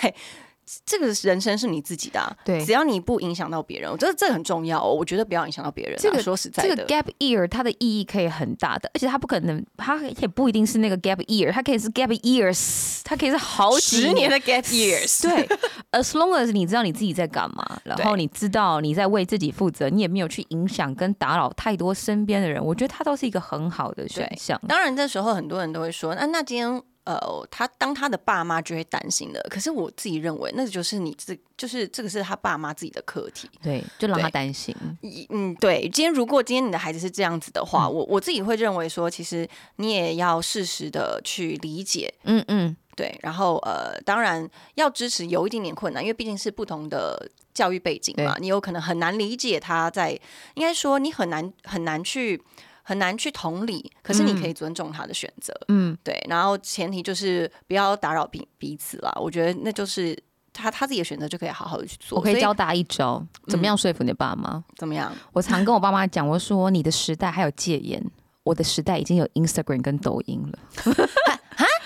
[0.85, 4.93] 这个人生是你自己的、啊，对只要你不影响到别人，我觉得这个很重要哦。
[4.93, 5.99] 我觉得不要影响到别人、啊。
[5.99, 15.47] 这个说实在的，这个 gap year 它的意义可以很大的，而且它不可能，它也不一定是那个 gap year，它可以是 gap years，它可以是好几十年的 gap years，对
[15.91, 24.59] ，as long as 你知道你自己在干嘛，然后你知道你在为自己负责，你也没有去影响跟打扰太多身边的人，我觉得它都是一个很好的选项。
[24.67, 29.41] 当然，这时候很多人都会说，那那今天呃，他当他的爸妈就会担心的。
[29.49, 33.49] 可是我自己认为，那就是你自，就是这个是他爸妈自己的课题。
[33.63, 34.75] 对，就让他担心。
[35.01, 35.89] 一嗯，对。
[35.89, 42.13] 今天如果今天你的孩子是这样子的话，我我自己会认为说，其实你也要适时的去理解。
[42.23, 50.11] 嗯嗯，对，然后呃，当然要支持有一点点困难，因为毕竟是不同的教育背景嘛，你有可能很难理解他在，
[50.53, 52.41] 应该说你很难很难去
[52.89, 60.17] 很难去同理，可是你可以尊重他的选择，嗯，对，然后前提就是不要打扰彼彼此啦，我觉得那就是
[60.51, 62.17] 他他自己的选择就可以好好的去做。
[62.17, 64.63] 我可以教大家一招，怎么嗯样说服你的爸妈？
[64.75, 65.13] 怎么样？
[65.33, 68.03] 我常跟我爸妈讲，我说你的时代还有戒烟，
[68.41, 70.59] 我的时代已经有 Instagram 跟抖音了。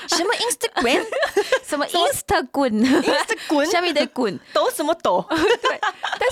[0.08, 1.04] 什么 Instagram
[1.66, 3.28] 什么 Instagram？
[3.48, 4.40] 滚 下面得滚。
[4.54, 5.26] 抖什么抖？
[5.30, 5.38] 但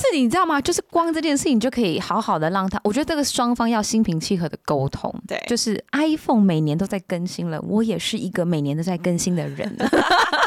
[0.01, 0.59] 是你知道吗？
[0.59, 5.13] 就是光这件事情就可以好好的让他，我觉得这个双方要心平气和的沟通。
[5.27, 9.77] 对就是 iPhone 每年都在更新了，我也是一个每年都在更新的人。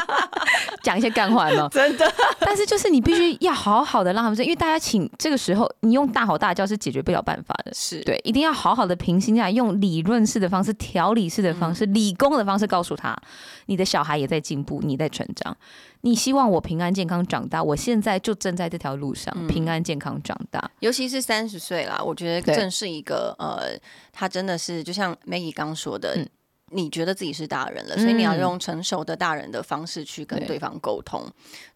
[0.85, 2.05] 讲一些干话呢， 真的
[2.39, 7.73] 但是就是你必须要好好的让他们知道，因为大家请这个时候你用大吼大叫是解决不了办法的。
[7.73, 13.17] 是对，一定要好好的平心下来，用理论式的方式、条理式的方式、理工的方式告诉他，
[13.65, 15.57] 你的小孩也在进步，你在成长。
[16.01, 20.69] 你希望我平安健康长大，我现在就正在这条路上、平安健康长大。
[20.81, 23.75] 尤其是三十岁啦，我觉得正是一个呃，
[24.13, 26.13] 他真的是就像 Maggie 刚说的。
[26.15, 26.29] 嗯
[26.71, 28.39] 你觉得自己是大人了，所以你要嗯。
[28.39, 30.47] 用成熟的大人的方式去跟对。
[30.47, 31.23] 对方沟通。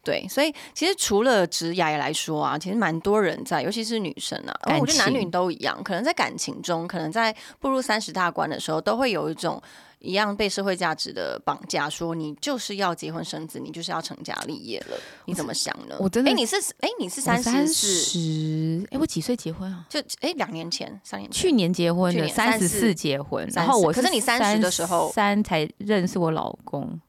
[0.03, 9.61] 对，所以其实除了职涯来说啊，其实蛮多人在，尤其是女生啊，感我觉得男女都一样，可能在感情中，可能在步入三十大关的时候，都会有一种
[9.99, 14.97] 一样被社会价值的绑架，说你就是要结婚生子，你就是要成家立业了。
[15.25, 15.95] 你怎么想呢？
[15.99, 19.85] 我真的哎，你是哎，你是三三十哎，我几岁结婚啊？
[19.89, 26.99] 就哎两年前、三年前，去年结婚的，三十34四结婚，然后我可是你三十的时候三才认识我老公。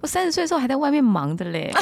[0.00, 1.72] 我三十岁的时候还在外面忙的嘞，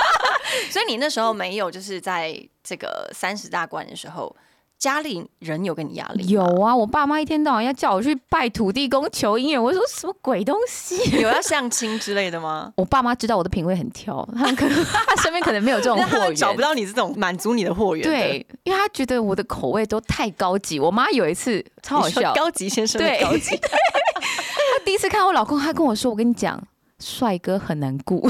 [0.70, 4.34] 所以你那时候没有就是在这个三十大关的时候，
[4.82, 6.26] 家里人有给你压力？
[6.26, 10.96] 有啊，我爸妈一天到晚要叫我去拜土地公求姻缘，我说什么鬼东西？
[11.22, 12.72] 有要相亲之类的吗？
[12.74, 20.80] 我爸妈知道我的品味很挑，他们可能他身边可能没有这种 货源，找不到你这种满足你的货源的，对，因为他觉得我的口味都太高级。
[20.80, 26.60] 我妈有一次超好笑，高级先生的对高级，他第一次看我老公，他跟我说：“我跟你讲，
[26.98, 28.28] 帅哥很难顾。”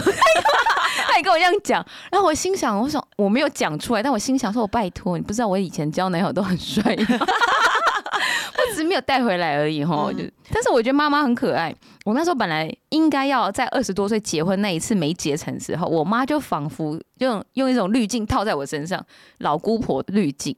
[1.12, 6.82] 她也跟我这样讲，然后我心想，我想我没有讲出来，但我心想说：“我拜托，你不知道我以前交男友都很帅？
[6.82, 10.08] 我只是没有带回来而已哈。
[10.08, 11.74] 嗯就但是我觉得妈妈很可爱。
[12.04, 19.04] 我那时候本来应该要在二十多岁结婚那一次没结成时候，我妈就仿佛用用一种滤镜套在我身上，
[19.38, 20.56] 老姑婆滤镜。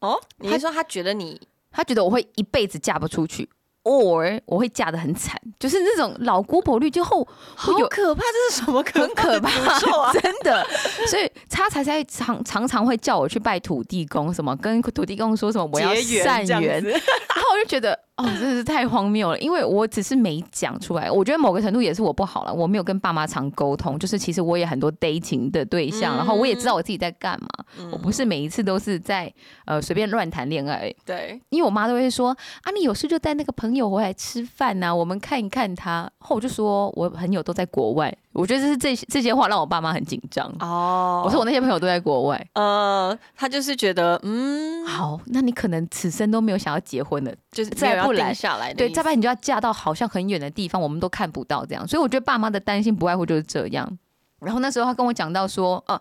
[0.00, 3.48] 哦，你是说她觉得你她觉得我会一辈子嫁不出去
[3.86, 9.50] ，or 我会嫁的很惨，就是那种老姑婆绿就后好可怕，这是什么可很可怕？
[10.20, 10.66] 真的。
[11.06, 17.00] 所以他才才常常常会叫我去拜土地公，什么跟土地公说什么我要善缘， 然
[17.36, 21.10] 后我就觉得哦，真的是太荒谬了，因为我只是没讲出来。
[21.10, 27.48] 我觉得某个程度也是我不好了，我没有跟爸妈常沟通，就是其实我也很多 dating 的对象，然后我也知道我自己在干嘛，
[27.92, 29.32] 我不是每一次都是在
[29.66, 30.92] 呃随便乱谈恋爱。
[31.04, 32.30] 对，因为我妈都会说
[32.62, 36.10] 啊，你有事就带那个朋友回来吃饭呐、我们看一看他。
[36.18, 40.46] 后我就说我朋友都在国外，我觉得这是这这些话让我爸妈很紧张。
[40.60, 51.86] 哦我说我那些朋友都在国外，呃，他就是觉得嗯，好，那你可能此生都没有想要结婚的，就是再不然下来对，再不然你就要嫁到好像很远的地方，我们都看不到这样。
[51.86, 53.98] 所以我觉得爸妈的担心不外乎就是这样。
[54.40, 55.98] 然后那时候他跟我讲到说，呃，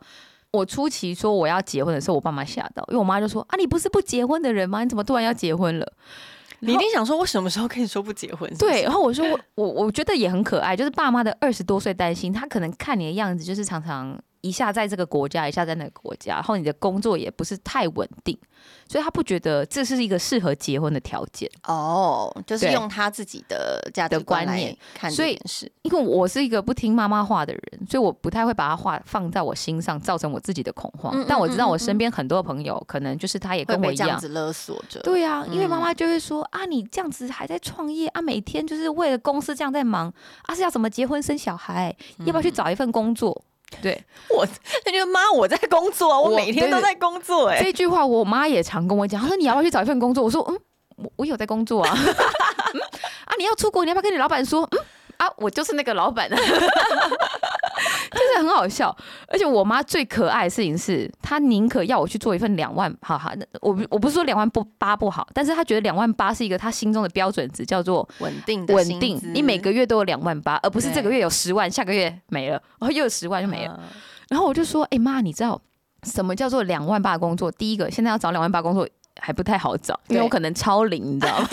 [0.52, 4.84] 我初期说我要结婚的时候，我爸妈吓到，因为我妈就说啊，你不是不结婚的人吗？
[4.84, 5.94] 你怎么突然要结婚了？
[6.60, 8.50] 你一定想说，我什么时候跟你说不结婚？
[8.50, 18.38] 是不是对，然后我说我我我觉得也很可爱，就是爸妈的二十多岁担心，他可能看你的样子，就是常常一下在这个国家，一下在那个国家，然后你的工作也不是太稳定，
[18.88, 21.50] 所以他不觉得这是一个适合结婚的条件。
[21.68, 25.72] 哦，就是用他自己的价值的观念看所以是。
[25.82, 31.16] 因为我是一个不听妈妈话的人，所以我不太会把他话放在我心上，造成我自己的恐慌。
[31.16, 33.98] 嗯嗯但我知道我身边很多朋友，可能就是他也跟我一样。
[33.98, 41.96] 被这样子勒索着，对啊，因为妈嗯妈就会说、啊，你这样子还在创业啊，每天就是为了公司这样在忙啊，是要怎么结婚生小孩？
[42.20, 43.44] 要不要去找一份工作？
[43.82, 44.46] 对，我
[44.86, 50.24] 那就是妈，我在工作啊，我我每天都在工作，哎，这句话我妈也常跟我讲，她说你要不要去找一份工作？
[50.24, 50.58] 我说嗯，
[50.98, 51.94] 我我有在工作啊。
[52.74, 52.82] 嗯
[53.26, 54.68] 啊，你要出国，你要不要跟你老板说？
[54.72, 54.80] 嗯
[55.18, 56.44] 啊，我就是那个老板啊， 就
[58.20, 58.96] 是很好笑。
[59.28, 69.20] 而且我妈最可爱的事情是，她宁可要我去做一份两万，哈哈，那我我不是说两万不八不好，但是她觉得两万八是一个她心中的标准值，叫做稳定的稳定。
[69.34, 73.80] 你每个月都有两万八，而不是这个月有十万，下个月没了，然后又有十万就没了。
[73.82, 73.88] 嗯
[74.28, 75.62] 然后我就说：“哎、妈，你知道
[76.02, 77.52] 什么叫做两万八工作？
[77.52, 78.90] 第一个，现在要找两万八工作
[79.22, 81.48] 还不太好找，因为我可能超龄，你知道吗？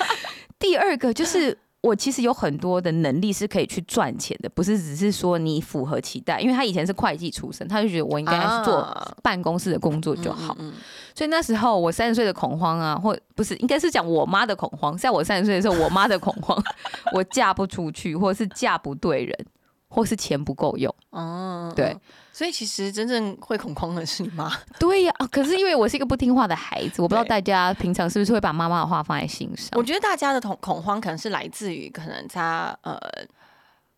[0.58, 6.40] 第二个就是。”我其实有很多的能力是可以去赚钱的，不是只是说你符合期待。
[6.40, 10.56] 因为他以前是会计出身，他就觉得我应该是做啊办公室的工作就好。
[10.58, 10.74] 嗯嗯嗯
[11.14, 16.60] 所以那时候我三十岁的恐慌啊，或不是应该是讲我妈的恐慌，在我三十岁的时候，我妈的恐慌，
[17.12, 19.46] 我嫁不出去，或者是嫁不对人，
[19.94, 20.92] 或是钱不够用。
[21.10, 21.96] 哦，对，
[22.32, 24.50] 所以其实真正会恐慌的是你妈。
[24.80, 29.68] 对呀、啊可是因为我是一个不听话的孩子，我不知道大家平常是不是会把妈妈的话放在心上。
[29.78, 32.98] 我觉得大家的恐恐慌可能是来自于可能他呃，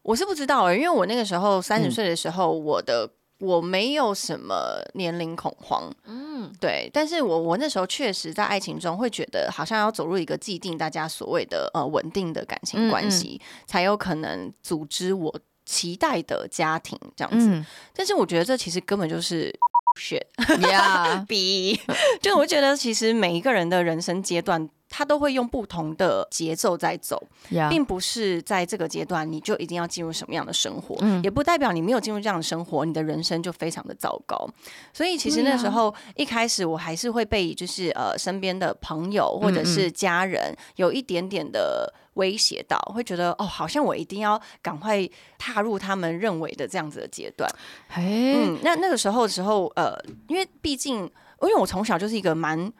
[0.03, 17.49] 我是不知道欸因为我那个时候三十嗯岁的时候，我的我没有什么年龄恐慌，嗯，对，但是我我那时候确实在爱情中会觉得好像要走入一个既定大家所谓的呃稳定的感情关系，才有可能组织我期待的家庭这样子。
[17.51, 19.55] 嗯但是我觉得这其实根本就是。
[20.69, 21.81] 呀，逼，
[22.21, 34.47] 就我觉得其实每一个人的人生阶段，他都会用不同的节奏在走，呀，并不是在这个阶段你就一定要进入什么样的生活，嗯也不代表你没有进入这样的生活，你的人生就非常的糟糕。
[34.93, 41.91] 所以其实那时候一开始我还是会被就是呃身边的朋友或者嗯是家人有一点点的。
[42.17, 47.51] 威胁到，会觉得哦，好像我一定要赶快踏入他们认为的这样子的阶段。
[47.89, 49.97] 哎，嗯，那那个时候的时候，呃，
[50.29, 50.97] 因为毕竟，
[51.43, 52.71] 因为我从小就是一个蛮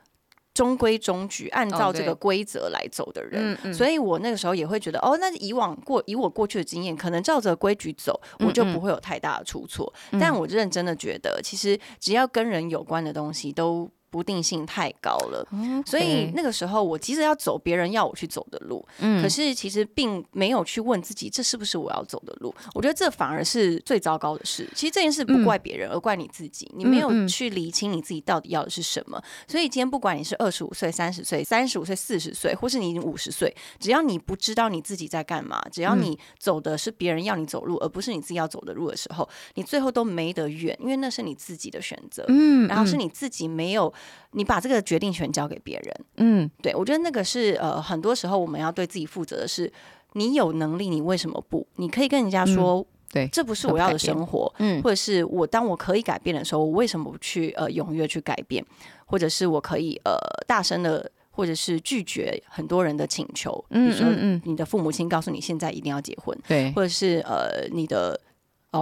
[0.53, 9.93] 中规中矩，按照这个规则来走的人，所以我那个时候也会觉得，哦，那以往过以我过去的经验，可能照着规矩走，我就不会有太大的出错。
[10.13, 13.91] 嗯但我认真的觉得，其实只要跟人有关的东西都。
[14.17, 15.47] 不定性太高了，
[15.85, 22.55] 所以那个时候我急着要走别人要我去走的路，嗯可是其实并没有去问自己这是不是我要走的路。
[22.73, 24.67] 我觉得这反而是最糟糕的事。
[24.75, 29.23] 其实这件事不怪别人，而怪你自己，你没有去理清你自己到底要的是什么。
[29.47, 42.25] 所以今天不管你是二十五岁、三十岁、三十五岁、四十岁，或是你已经五十岁，只要你不知道你自己在干嘛，只要你走的是别人要你走路，而不是你自己要走的路的时候，你最后都没得远，因为那是你自己的选择。
[42.29, 43.93] 嗯然后是你自己没有，
[44.33, 49.73] 你把这个决定权交给别人，嗯对，我觉得那个是呃，很多时候我们要对自己负责的是，
[50.13, 51.67] 你有能力，你为什么不？
[51.77, 58.65] 你可以跟人家说，对这不是我要的生活，嗯或者是我当我可以改变的时候，我为什么不去呃踊跃去改变？
[59.07, 60.17] 或者是我可以呃
[60.47, 68.21] 大声的，或者是拒绝很多人的请求，比嗯如说嗯嗯你的父母亲告诉你现在一定要结婚，对，或者是呃你的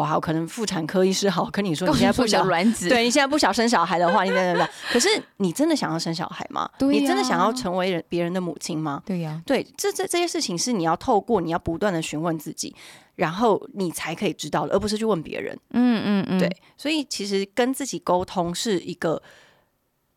[0.00, 4.68] 哦好，可能妇产科医师好跟你说你现在不想卵子，对你现在不想生小孩的话，你等等等。
[4.90, 6.70] 可是你真的想要生小孩吗？
[6.78, 9.02] 对你真的想要成为人别人的母亲吗？
[9.04, 12.74] 对呀，对，这这这些事情是你要透过你要不断的询问自己，
[13.16, 15.58] 然后你才可以知道的，而不是去问别人。
[15.70, 19.22] 嗯嗯嗯，对，所以其实跟自己沟通是一个，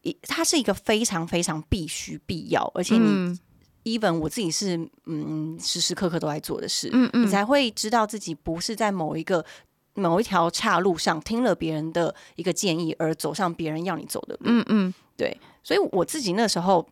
[0.01, 3.39] 一它是一个非常非常必须必要，而且你嗯
[3.83, 9.45] even 我自己是嗯时时刻刻都在做的事，嗯嗯，你才会知道自己不是在某一个
[9.97, 14.41] 某一条岔路上听了别人的一个建议而走上别人要你走的路。
[14.45, 16.87] 嗯嗯对，所以我自己那时候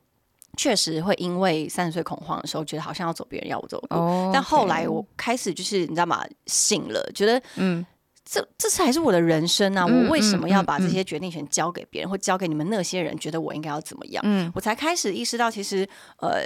[0.57, 4.01] 确实会因为三十岁恐慌的时候，觉得好像要走别人要我走的路。
[4.01, 7.85] 哦，但后来我开始就是你知道吗，醒了，觉得嗯
[8.27, 9.85] 这这才是我的人生啊！
[9.87, 14.23] 嗯我为什么要把这些决定权交给别人，或交给你们那些人，觉得我应该要怎么样？
[14.25, 15.87] 嗯我才开始意识到，其实
[16.17, 16.41] 呃，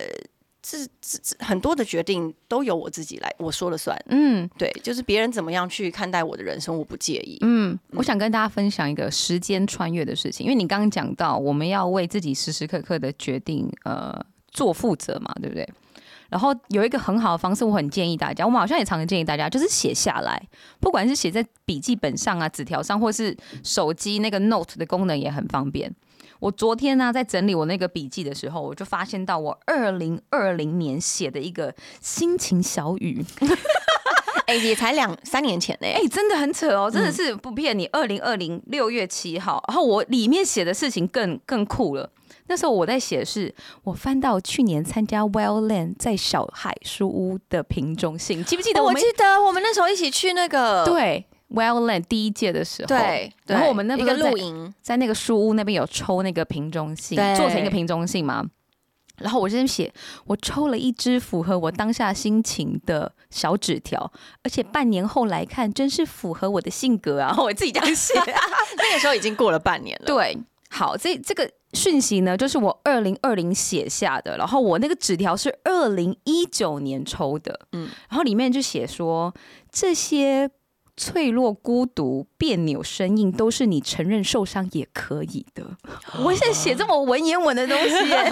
[0.62, 3.98] 这这这很多的决定都由我自己来，我说了算。
[4.10, 7.38] 嗯对，就是别人怎么样去看待我的人生，我不介意。
[7.42, 14.14] 嗯，我想跟大家分享一个时间穿越的事情，因为你刚刚讲到我们要为自己时时刻刻的决定呃
[14.52, 15.68] 做负责嘛，对不对？
[16.30, 20.40] 然后有一个很好的方式，我很建议大家，我们好像也常常建议大家，就是写下来，
[20.80, 25.92] 不管是写在笔记本上啊、纸条上，或是手机那个 Note 的功能也很方便。
[26.40, 33.24] 我昨天呢、在整理我那个笔记的时候，我就发现到我二零二零年写的一个心情小语
[34.48, 37.86] 哎、也才两三年前呢、哎、真的很扯哦，真的是不骗你。
[37.88, 42.10] 二零二零六月七号，然后我里面写的事情更更酷了。
[42.48, 58.46] 那时候我在写的是，我翻到去年参加 Wellland 在小海书屋的瓶中信，记不记得我、记得我们那时候一起去那个对 Wildland 第一届的时候，对，然后我们那边一个露营，在那个书屋那边有抽那个瓶中信，做成一个瓶中信嘛。
[59.18, 59.92] 然后我这边写，
[60.28, 64.10] 我抽了一支符合我当下心情的小纸条，
[64.44, 67.36] 而且半年后来看，真是符合我的性格啊！
[67.42, 68.14] 我自己这样写。
[68.78, 70.06] 那个时候已经过了半年了。
[70.06, 70.38] 对，
[70.70, 79.34] 好，这这个讯息呢，就是我二零二零写下的，然后我那个纸条是二零一九年抽的，嗯嗯，然后里面就写说
[79.70, 80.50] 这些。
[81.00, 85.64] 脆弱、孤独、别扭、生硬，都是你承认受伤也可以的。
[86.22, 88.30] 我现在写这么文言文的东西耶，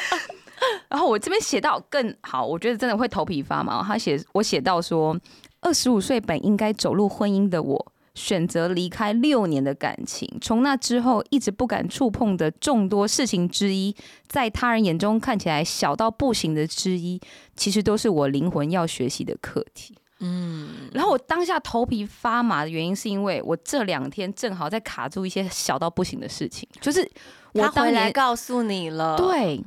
[0.88, 3.84] 然后我这边写到更好，我觉得真的会头皮发麻。
[3.86, 5.14] 他写我写到说，
[5.60, 13.94] 二十五岁本应该走入婚姻的我，选择离开六年的感情，从那之后一直不敢触碰的众多事情之一，
[14.26, 17.20] 在他人眼中看起来小到不行的之一，
[17.54, 19.94] 其实都是我灵魂要学习的课题。
[20.22, 27.06] 嗯，然后我当下头皮发麻的原因，是因为我这两天正好在卡住一些小到不行的事情，就是
[27.52, 29.62] 我他回来告诉你了，，对。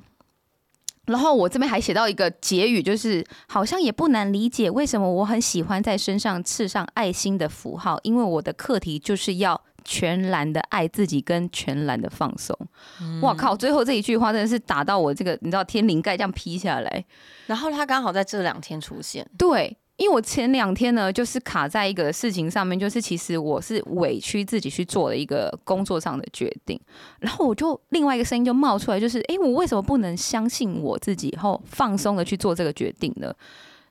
[1.07, 12.57] 然后我这边还写到一个结语，就是好像也不难理解为什么我很喜欢在身上刺上爱心的符号，因为我的课题就是要全然的爱自己跟全然的放松。
[13.21, 13.55] 哇靠！
[13.55, 17.05] 最后这一句话真的是打到我这个，你知道天灵盖这样劈下来。
[17.45, 26.79] 然后他刚好在这两天出现，对，因为我前两天呢，就是卡在一个事情上面，就是其实我是委屈自己去做了一个工作上的决定，
[27.19, 33.33] 然后我就另外一个声音就冒出来，就是诶，我为什么不能相信我自己，后放松的去做这个决定呢？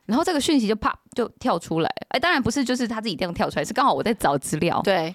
[0.05, 4.79] 然后这个讯息就啪就跳出来，哎，当然不是就是他自己这样跳出来，是刚好我在找资料。
[4.83, 5.13] 对，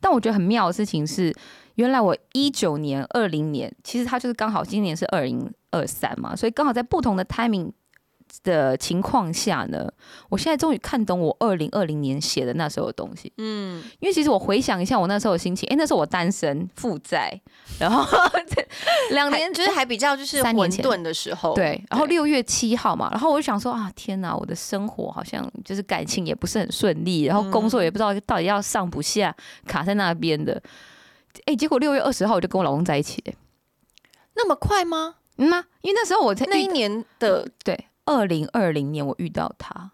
[0.00, 1.34] 但我觉得很妙的事情是，
[1.74, 7.72] 原来我一九年、二零年，其实他就是刚好今年是二零二三嘛，所以刚好在不同的 timing
[8.42, 9.90] 的情况下呢，
[10.28, 13.32] 我现在终于看懂我二零二零年写的那时候的东西。
[13.38, 17.40] 嗯，因为其实我回想一下我那时候的心情，诶，那时候我单身负债，
[17.78, 18.04] 然后
[18.48, 18.66] 这
[19.14, 29.34] 两年还就是还比较就是三年前混沌的时候，对，然后六月七号嘛，然后我就想说啊，天哪，我的生活好像就是感情也不是很顺利，然后工作也不知道到底要上不下，
[29.66, 30.62] 卡在那边的。
[31.46, 33.22] 哎，结果六月二十号我就跟我老公在一起，
[34.34, 35.16] 那么快吗？
[35.36, 35.64] 嗯吗？
[35.80, 39.92] 因为那时候我才那一年的对二零二零年我遇到他，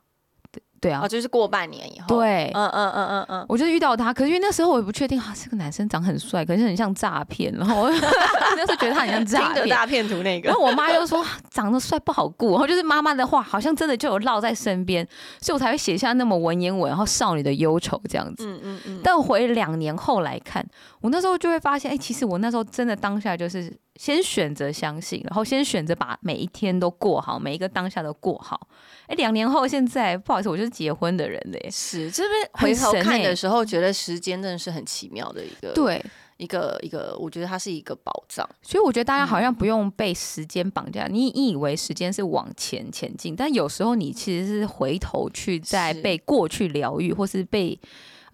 [0.50, 1.00] 对对啊。
[1.02, 2.50] 哦，，就是过半年以后，，对。
[2.54, 7.90] 嗯嗯嗯嗯嗯，我就遇到他，可是因为那时候我也不确定啊，这个男生长很帅，可是很像诈骗，然后我
[8.56, 10.48] 那时候觉得他很像诈 骗，听的大片图那个。
[10.48, 15.06] 然，后我妈又说长得帅不好过，然后就是妈妈的话好像真的就有绕在身边，
[15.40, 18.46] 所以我才会写下那么文言文，然后少女的忧愁这样子。
[18.46, 20.64] 嗯嗯嗯，但回两年后来看，
[21.00, 28.68] 我那时候就会发现，哎、其实我那时候真的当下就是先选择相信，然后先选择把每一天都过好，每一个当下都过好。
[29.06, 31.70] 哎、两年后现在不好意思，我就是结婚的人了耶。
[31.70, 36.04] 是这边回头看的时候，觉得时间真的是很奇妙的一个，，对，
[36.38, 47.78] 一个一个，我觉得它是一个宝藏，所以我觉得大家好像不用被时间绑架，你你以为时间是往前前进，但有时候你其实是回头去在被过去疗愈，或是被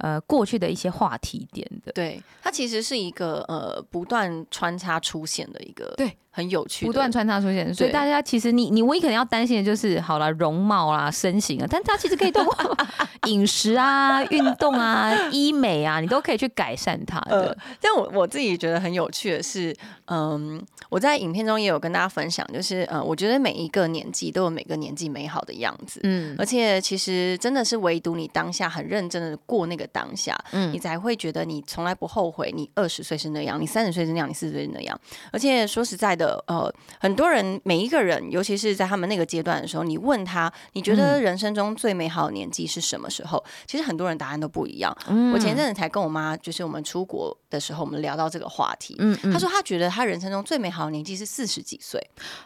[0.02, 7.72] 呃过去的一些话题点的，对，它其实是一个呃不断穿插出现的一个，对，很有趣，不断穿插出现。
[7.74, 12.76] 所以大家其实你你唯一可能要担心的就是，好了，容貌啦、身形啊，但它其实可以通过
[13.28, 17.48] 饮食啊、运动啊、 医美啊，你都可以去改善它的。
[17.48, 19.76] 呃，但我我自己觉得很有趣的是，
[20.06, 34.98] 嗯，我在影片中也有跟大家分享，就是呃，我觉得每一个年纪都有每个年纪美好的样子，嗯而且其实真的是唯独你当下很认真的过那个当下，嗯你才会觉得你从来不后悔，你二十岁是那样，你三十岁是那样，你四十岁是那样。
[35.30, 43.42] 而且说实在的，呃，很多人每一个人，尤其是在他们那个阶段的时候，你问他，你觉得人生中最美好的年纪是什么时候？
[43.66, 44.96] 其实很多人答案都不一样。
[45.08, 45.32] 嗯。
[45.32, 48.96] 我前阵子才跟我妈，就是我们出国的时候，我们聊到这个话题。
[48.98, 49.32] 嗯嗯。
[49.32, 52.00] 她说她觉得她人生中最美好的年纪是四十几岁，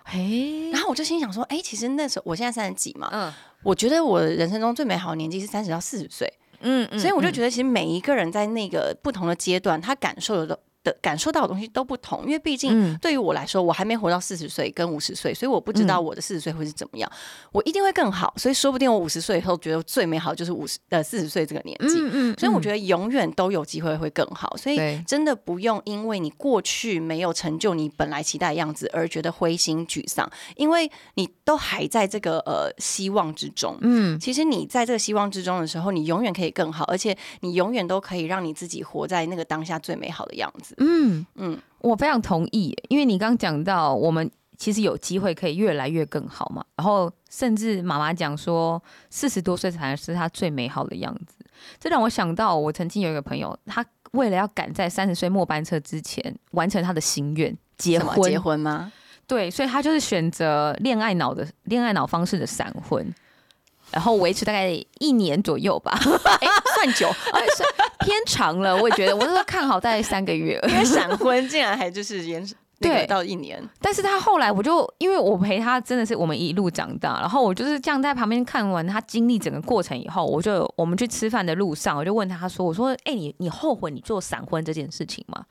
[0.04, 3.32] 哎，然后我就心想说，哎、其实那时候我现在三十几嘛，嗯。
[3.62, 10.56] 我觉得我人生中最美好的年纪是三十到四十岁，嗯嗯所以我就觉得其实每一个人在那个不同的阶段，他感受的
[10.86, 12.98] 的感受到的东西都不同，因为毕竟嗯。
[13.02, 17.10] 对于我来说，我还没活到四十岁跟五十岁，所以我不知道我的四十岁会是怎么样，
[17.52, 33.76] 我一定会更好，所以说不定我五十岁以后觉得最美好就是五十呃四十岁这个年纪，嗯所以我觉得永远都有机会会更好，所以真的不用因为你过去没有成就你本来期待的样子而觉得灰心沮丧，因为你都还在这个呃希望之中。
[33.80, 34.18] 嗯。
[34.20, 40.75] 其实你在这个希望之中的时候，你永远可以更好，而且你永远都可以让你自己活在那个当下最美好的样子。
[40.78, 44.30] 嗯嗯，我非常同意，因为你刚刚讲到我们。
[44.58, 51.36] 其实有机会可以越来越更好嘛，然后甚至妈妈讲说，四十多岁才是她最美好的样子。
[51.78, 58.90] 这让我想到，我曾经有一个朋友，他为了要赶在三十岁末班车之前完成他的心愿，结婚，结婚吗？
[59.26, 63.14] 对，所以他就是选择恋爱脑的恋爱脑方式的闪婚，
[63.96, 64.68] 然后维持大概
[64.98, 67.10] 一年左右吧，哎、算久，
[68.04, 72.46] 偏长了，我也觉得，我那时候看好大概三个月，因为闪婚竟然还就是延
[72.80, 73.66] 那个对到一年。
[73.80, 85.42] 但是他后来我就因为我陪他真的是我们一路长大，然后我就是这样在旁边看完他经历整个过程以后，我就我们去吃饭的路上，我就问他说：“我说，哎、你你后悔你做闪婚这件事情吗？”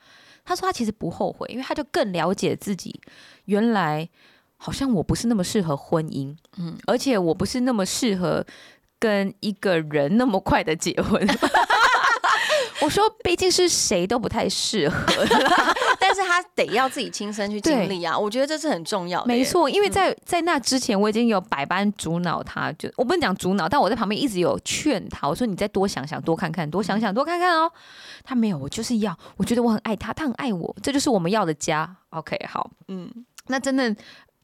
[0.46, 3.00] 他说他其实不后悔，因为他就更了解自己，
[3.46, 4.08] 原来
[4.56, 8.44] 好像我不是那么适合婚姻，嗯，而且我不是那么适合
[8.98, 11.26] 跟一个人那么快的结婚。
[12.80, 14.96] 我 我说毕竟是谁都不太适合，
[15.98, 19.26] 但是他得要自己亲身去经历啊，我觉得这是很重要的。
[19.26, 27.70] 没错，因为在在那之前，我已经有百般阻挠他，就我不能讲阻挠，但我在旁边一直有劝他，我说你再多想想，多看看，多想想，多看看哦。
[28.22, 31.96] 他没有，我就是要，我觉得我很爱他，他很爱我，这就是我们要的家。
[32.10, 33.10] OK，好，嗯，
[33.48, 33.94] 那真的。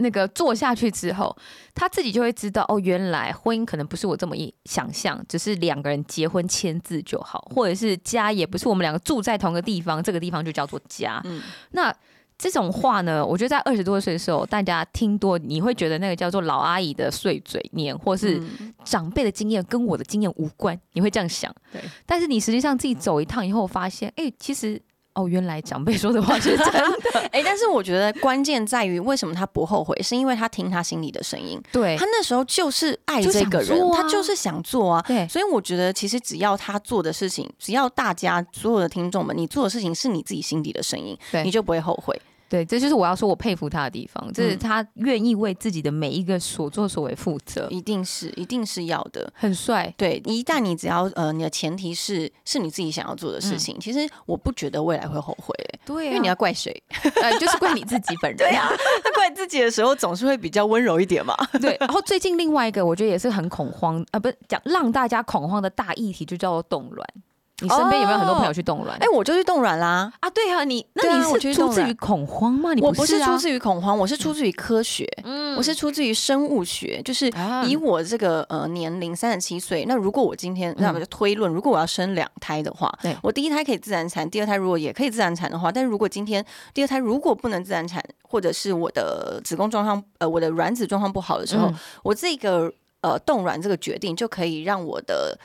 [0.02, 1.34] 那个做下去之后，
[1.74, 11.20] 他自己就会知道哦，原来婚姻可能不是我这么一想象，只是两个人结婚签字就好，或者是家也不是我们两个住在同个地方，这个地方就叫做家。
[11.24, 11.40] 嗯，
[11.70, 11.94] 那
[12.36, 18.42] 这种话呢，我觉得在二十多岁的时候，大家听多，你会觉得那个叫做老阿姨的碎嘴念，或是
[18.84, 21.54] 长辈的经验跟我的经验无关，你会这样想。
[21.72, 24.80] 对，但是你实际上自己走一趟以后，发现，哎，其实。
[25.14, 26.88] 哦，原来长辈说的话是真的。
[27.32, 29.94] 哎，但是我觉得关键在于，为什么他不后悔？
[30.02, 31.60] 是因为他听他心里的声音。
[31.70, 35.04] 对，他那时候就是爱这个人，他就是想做啊。
[35.06, 42.18] 对，所以我觉得，其实只要他做的事情，只要大家所有的听众们，你做的事情是你自己心底的声音，你就不会后悔。
[42.52, 49.90] 对，这就是我要说我佩服他的地方，就是他愿意为自己的每一个所作所为负责，一定是，一定是要的，很帅。
[49.96, 55.54] 对，一旦你只要呃，你的前提是是你自己想要做的事情，其实我不觉得未来会后悔。
[55.86, 56.70] 对，因为你要怪谁？
[57.22, 58.36] 呃，就是怪你自己本人。
[58.50, 58.68] 对啊，
[59.14, 61.34] 怪自己的时候总是会比较温柔一点嘛。
[61.58, 61.74] 对。
[61.80, 67.08] 然后最近另外一个我觉得也是很恐慌啊，不是讲让大家恐慌的大议题，就叫做冻卵。
[67.62, 68.98] 你身边有没有很多朋友去冻卵？
[68.98, 70.12] 哎，我就去冻卵啦！
[70.18, 72.74] 啊，对啊，你那你是出自于恐慌吗？
[72.74, 77.30] 你我不是出自于恐慌，我是出自于科学，嗯，我是出自于生物学，就是
[77.66, 82.92] 以我这个呃年龄三十七岁，那如果我今天那我就推论，如果我要生两胎的话，
[83.22, 86.44] 我第一胎可以自然产，第二胎如果也可以自然产的话，但是如果今天
[86.74, 95.38] 第二胎如果不能自然产，或者是我的子宫状况呃我的卵子状况不好的时候，我这个呃冻卵这个决定就可以让我的。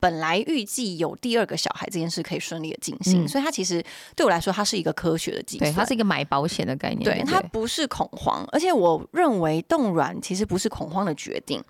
[0.00, 3.84] 本来预计有第二个小孩这件事可以顺利的进行，所以它其实
[4.14, 7.02] 对我来说，它是一个科学的计算，它是一个买保险的概念。
[7.02, 11.62] 对，它不是恐慌，而且我认为冻卵其实不是恐慌的决定。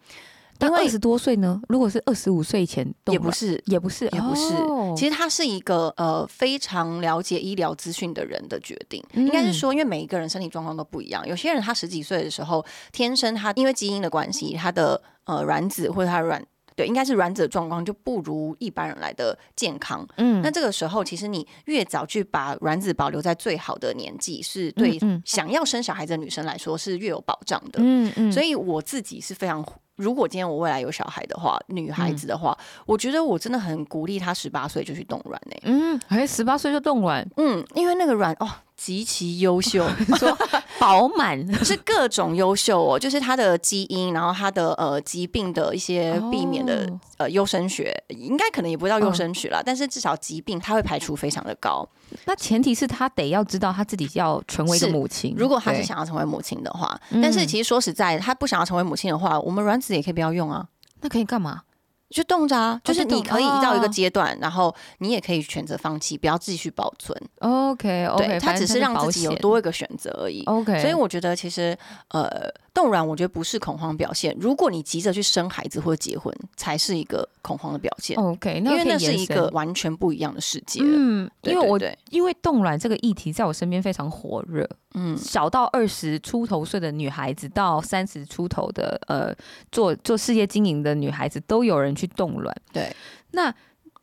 [0.61, 1.61] 但二十多岁呢？
[1.68, 4.53] 如果是二十五岁前，也不是，也不是，也不是。
[4.97, 9.01] 其实他是一个呃非常了解医疗资讯的人的决定。
[9.14, 16.45] 应该是说，因为每一个人身体状况都不一样，有些人他十几岁的时候，天生他因为基因的关系，他的呃卵子或者他卵。
[16.79, 20.07] 对，应该是卵子的状况就不如一般人来的健康。
[20.16, 27.81] 嗯，那这个时候，其实你越早去把卵子保留在最好的年纪，是对想要生小孩的女生来说是越有保障的。
[27.83, 29.66] 嗯嗯，所以我自己是非常，
[29.97, 32.57] 如果今天我未来有小孩的话，女孩子的话，
[32.87, 35.57] 我觉得我真的很鼓励她十八岁就去冻卵呢。
[35.64, 38.49] 嗯，哎，十八岁就冻卵，嗯，因为那个卵哦。
[38.79, 39.85] 极其优秀，
[40.20, 40.39] 说
[40.81, 41.39] 饱满。
[41.64, 51.89] 是各种优秀哦，就是他的基因，然后他的呃疾病的一些避免的呃优生学，应该可能也不叫优生学了，但是至少疾病他会排除非常的高。
[52.24, 60.66] 那前提是他得要知道他自己要成为一个母亲，如果他是想要成为母亲的话，但是其实说实在，他不想要成为母亲的话，我们卵子也可以不要用啊，
[61.01, 61.62] 那可以干嘛？
[62.11, 67.17] 去冻着啊，就是你可以到一个阶段，然后你也可以选择放弃，不要继续保存。
[67.41, 70.43] OK，OK，对，它只是让自己有多一个选择而已。
[70.45, 71.77] OK，所以我觉得其实
[72.09, 72.49] 呃。
[72.79, 74.33] 冻卵，我觉得不是恐慌表现。
[74.39, 78.16] 如果你急着去生孩子或者结婚，才是一个恐慌的表现。
[78.16, 80.79] OK，因为那是一个完全不一样的世界。
[80.85, 81.76] 嗯，因为我
[82.11, 84.64] 因为冻卵这个议题在我身边非常火热。
[84.95, 89.35] 嗯，小到二十出头岁的女孩子，到三十出头的呃
[89.72, 92.57] 做做事业经营的女孩子，都有人去冻卵。
[92.72, 92.95] 对，
[93.33, 93.53] 那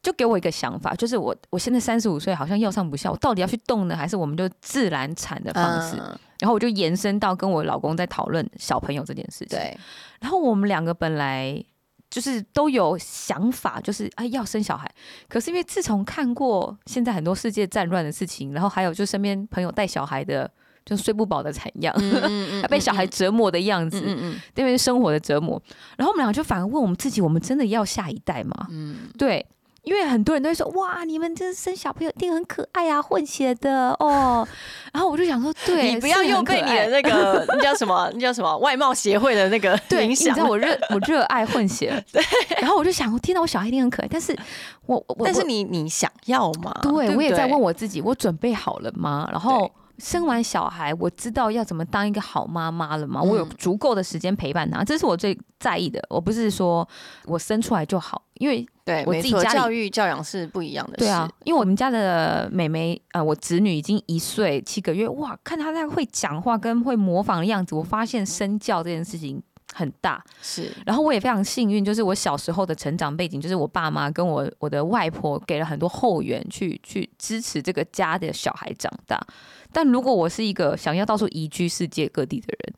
[0.04, 5.96] 就给我一个想法，就是我我现在三十五岁，好像要上不下，我到底要去冻呢，还是我们就自然产的方式？
[6.46, 9.58] 然后我就延伸到跟我老公在讨论小朋友这件事情。
[9.58, 9.76] 对，
[10.20, 11.60] 然后我们两个本来
[12.08, 14.88] 就是都有想法，就是哎要生小孩。
[15.28, 20.48] 可是因为自从看过现在很多世界战乱的事情，然后还有就身边朋友带小孩的，
[20.86, 21.96] 就睡不饱的惨样，
[22.62, 23.98] 要被小孩折磨的样子，
[24.54, 25.60] 因为生活的折磨。
[25.98, 28.68] 然后我们两个就反而问我们自己：我们真的要下一代吗？
[28.70, 29.44] 嗯，对。
[29.86, 34.46] 因为很多人都会说哇，你们这生小朋友一定很可爱啊，混血的哦。
[34.92, 40.30] 然后我就想说，对你不要又被你的那个那叫什么那叫什么外貌协会的那个 影响。
[40.30, 42.22] 你知道我热我热爱混血， 对。
[42.60, 44.36] 然后我就想，我听到我小孩一定很可爱，但是
[44.86, 46.74] 我但是你你想要吗？
[46.82, 49.28] 对我也在问我自己，我准备好了吗？
[49.32, 53.22] 然后生完小孩，我知道要怎么当一个好妈妈了吗？
[53.22, 56.02] 我有足够的时间陪伴他，这是我最在意的。
[56.10, 56.88] 我不是说
[57.26, 58.66] 我生出来就好，因为。
[58.86, 60.98] 对，我自己家教育教养是不一样的。
[60.98, 69.42] 对啊，因为我们家的妹妹，呃，我侄女已经一岁七个月，哇，看她那会讲话跟会模仿的样子，我发现身教这件事情
[69.74, 70.24] 很大。
[70.40, 79.20] 是，然后我也非常幸运，就是我小时候的成长背景，就是我爸妈跟我我的外婆给了很多后援去去支持这个家的小孩长大。
[79.72, 82.76] 但如果我是一个想要到处移居世界各地的人，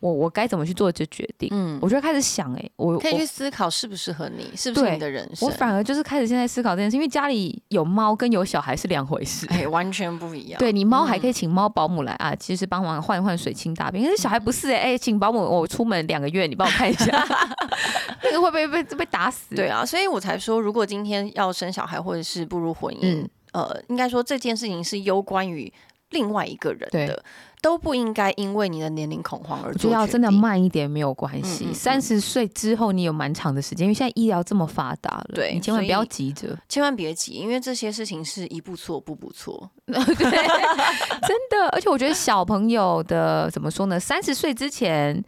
[0.00, 1.48] 我我该怎么去做这决定？
[1.52, 5.54] 嗯，我就开始想、欸，哎，我可以去思考适不适合你，是不是对你的人生我？
[5.54, 9.46] 反而就是开始现在思考这件事，因为家里有猫跟有小孩是两回事。
[9.48, 10.58] 哎，完全不一样。
[10.58, 14.04] 对你猫还可以嗯请猫保姆来啊，其实帮忙换一换水清大便。
[14.04, 17.26] 可是小孩不是哎、哎、请保姆，我出门两个月，你帮我看一下，
[18.22, 19.54] 那个会不会被被打死？
[19.54, 25.72] 对啊，所以我才说，如果今天要生小孩或者是步入婚姻，嗯呃，应该说这件事情是攸关于
[26.10, 27.22] 另外一个人的，
[27.66, 30.30] 都不应该因为你的年龄恐慌而做得要真的。
[30.30, 31.74] 慢一点没有关嗯系嗯。
[31.74, 36.56] 三十岁之后，你有蛮长的时间，因为现在医疗这么发达了，对你千万不要急着。
[36.68, 39.68] 千万别急，因为这些事情是一步错步步错。
[39.86, 43.98] 对，真的，而且我觉得小朋友的怎么说呢？
[43.98, 45.20] 三十岁之前，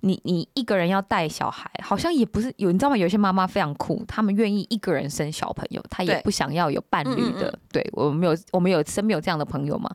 [0.00, 2.96] 你你一个人要带小孩，好像也不是有，你知道吗？
[2.96, 7.52] 有些妈妈非常酷，她们愿意一个人生小朋友，她也不想要有伴侣的。
[7.70, 9.90] 对我们有我们有身边有这样的朋友嘛？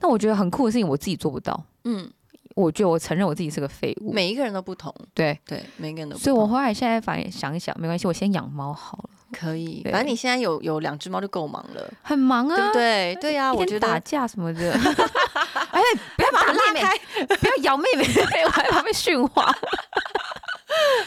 [0.00, 1.64] 那我觉得很酷的事情，我自己做不到。
[1.84, 2.10] 嗯，
[2.54, 4.12] 我觉得我承认我自己是个废物。
[4.12, 6.24] 每一个人都不同，对，对，每个人都不同。
[6.24, 13.18] 所以我后来现在反而想一想，没关系，我先养猫好了，可以，反正你现在有有两只猫就够忙了，很忙啊，对不对？
[13.20, 14.72] 对呀、一天我觉得打架什么的，
[15.70, 15.80] 哎，
[16.16, 18.04] 不要打妹妹，不要咬妹妹，
[18.44, 19.54] 我害怕被驯化。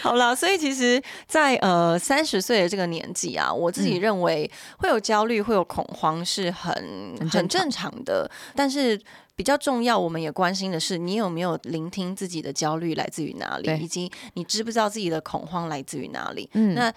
[0.01, 6.73] 好了，所以其实在，呃三十岁的这个年纪啊，我自己嗯认为会有焦虑、会有恐慌是很
[7.31, 8.99] 很正常的，但是。
[9.37, 16.49] 比较重要，我们也关心的是，你有没有聆听自己的焦虑来自于哪里，以及你知不知道自己的恐慌来自于哪里？
[16.53, 16.91] 嗯那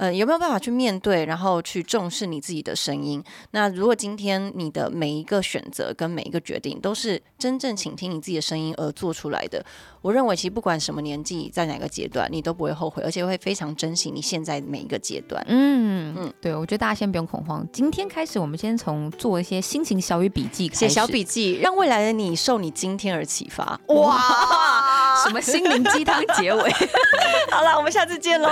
[0.00, 3.22] 呃，有没有办法去面对，然后去重视你自己的声音？
[3.50, 9.62] 那如果今天你的每一个选择跟每一个决定都是真正倾听你自己的声音而做出来的，
[10.00, 15.44] 我认为其实不管什么年纪，在哪个阶段，你都不会后悔，而且会非常珍惜你现在每一个阶段。
[15.46, 17.66] 嗯嗯嗯，对，我觉得大家先不用恐慌。
[17.70, 23.78] 今天开始，我们先从做一些心情小语笔记开始，写小笔记，让未来的你受你今天而启发。
[23.88, 26.72] 哇，什么心灵鸡汤结尾？
[27.52, 28.48] 好了，我们下次见喽！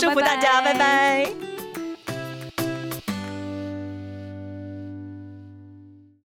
[0.00, 1.55] 祝福大家，拜拜拜拜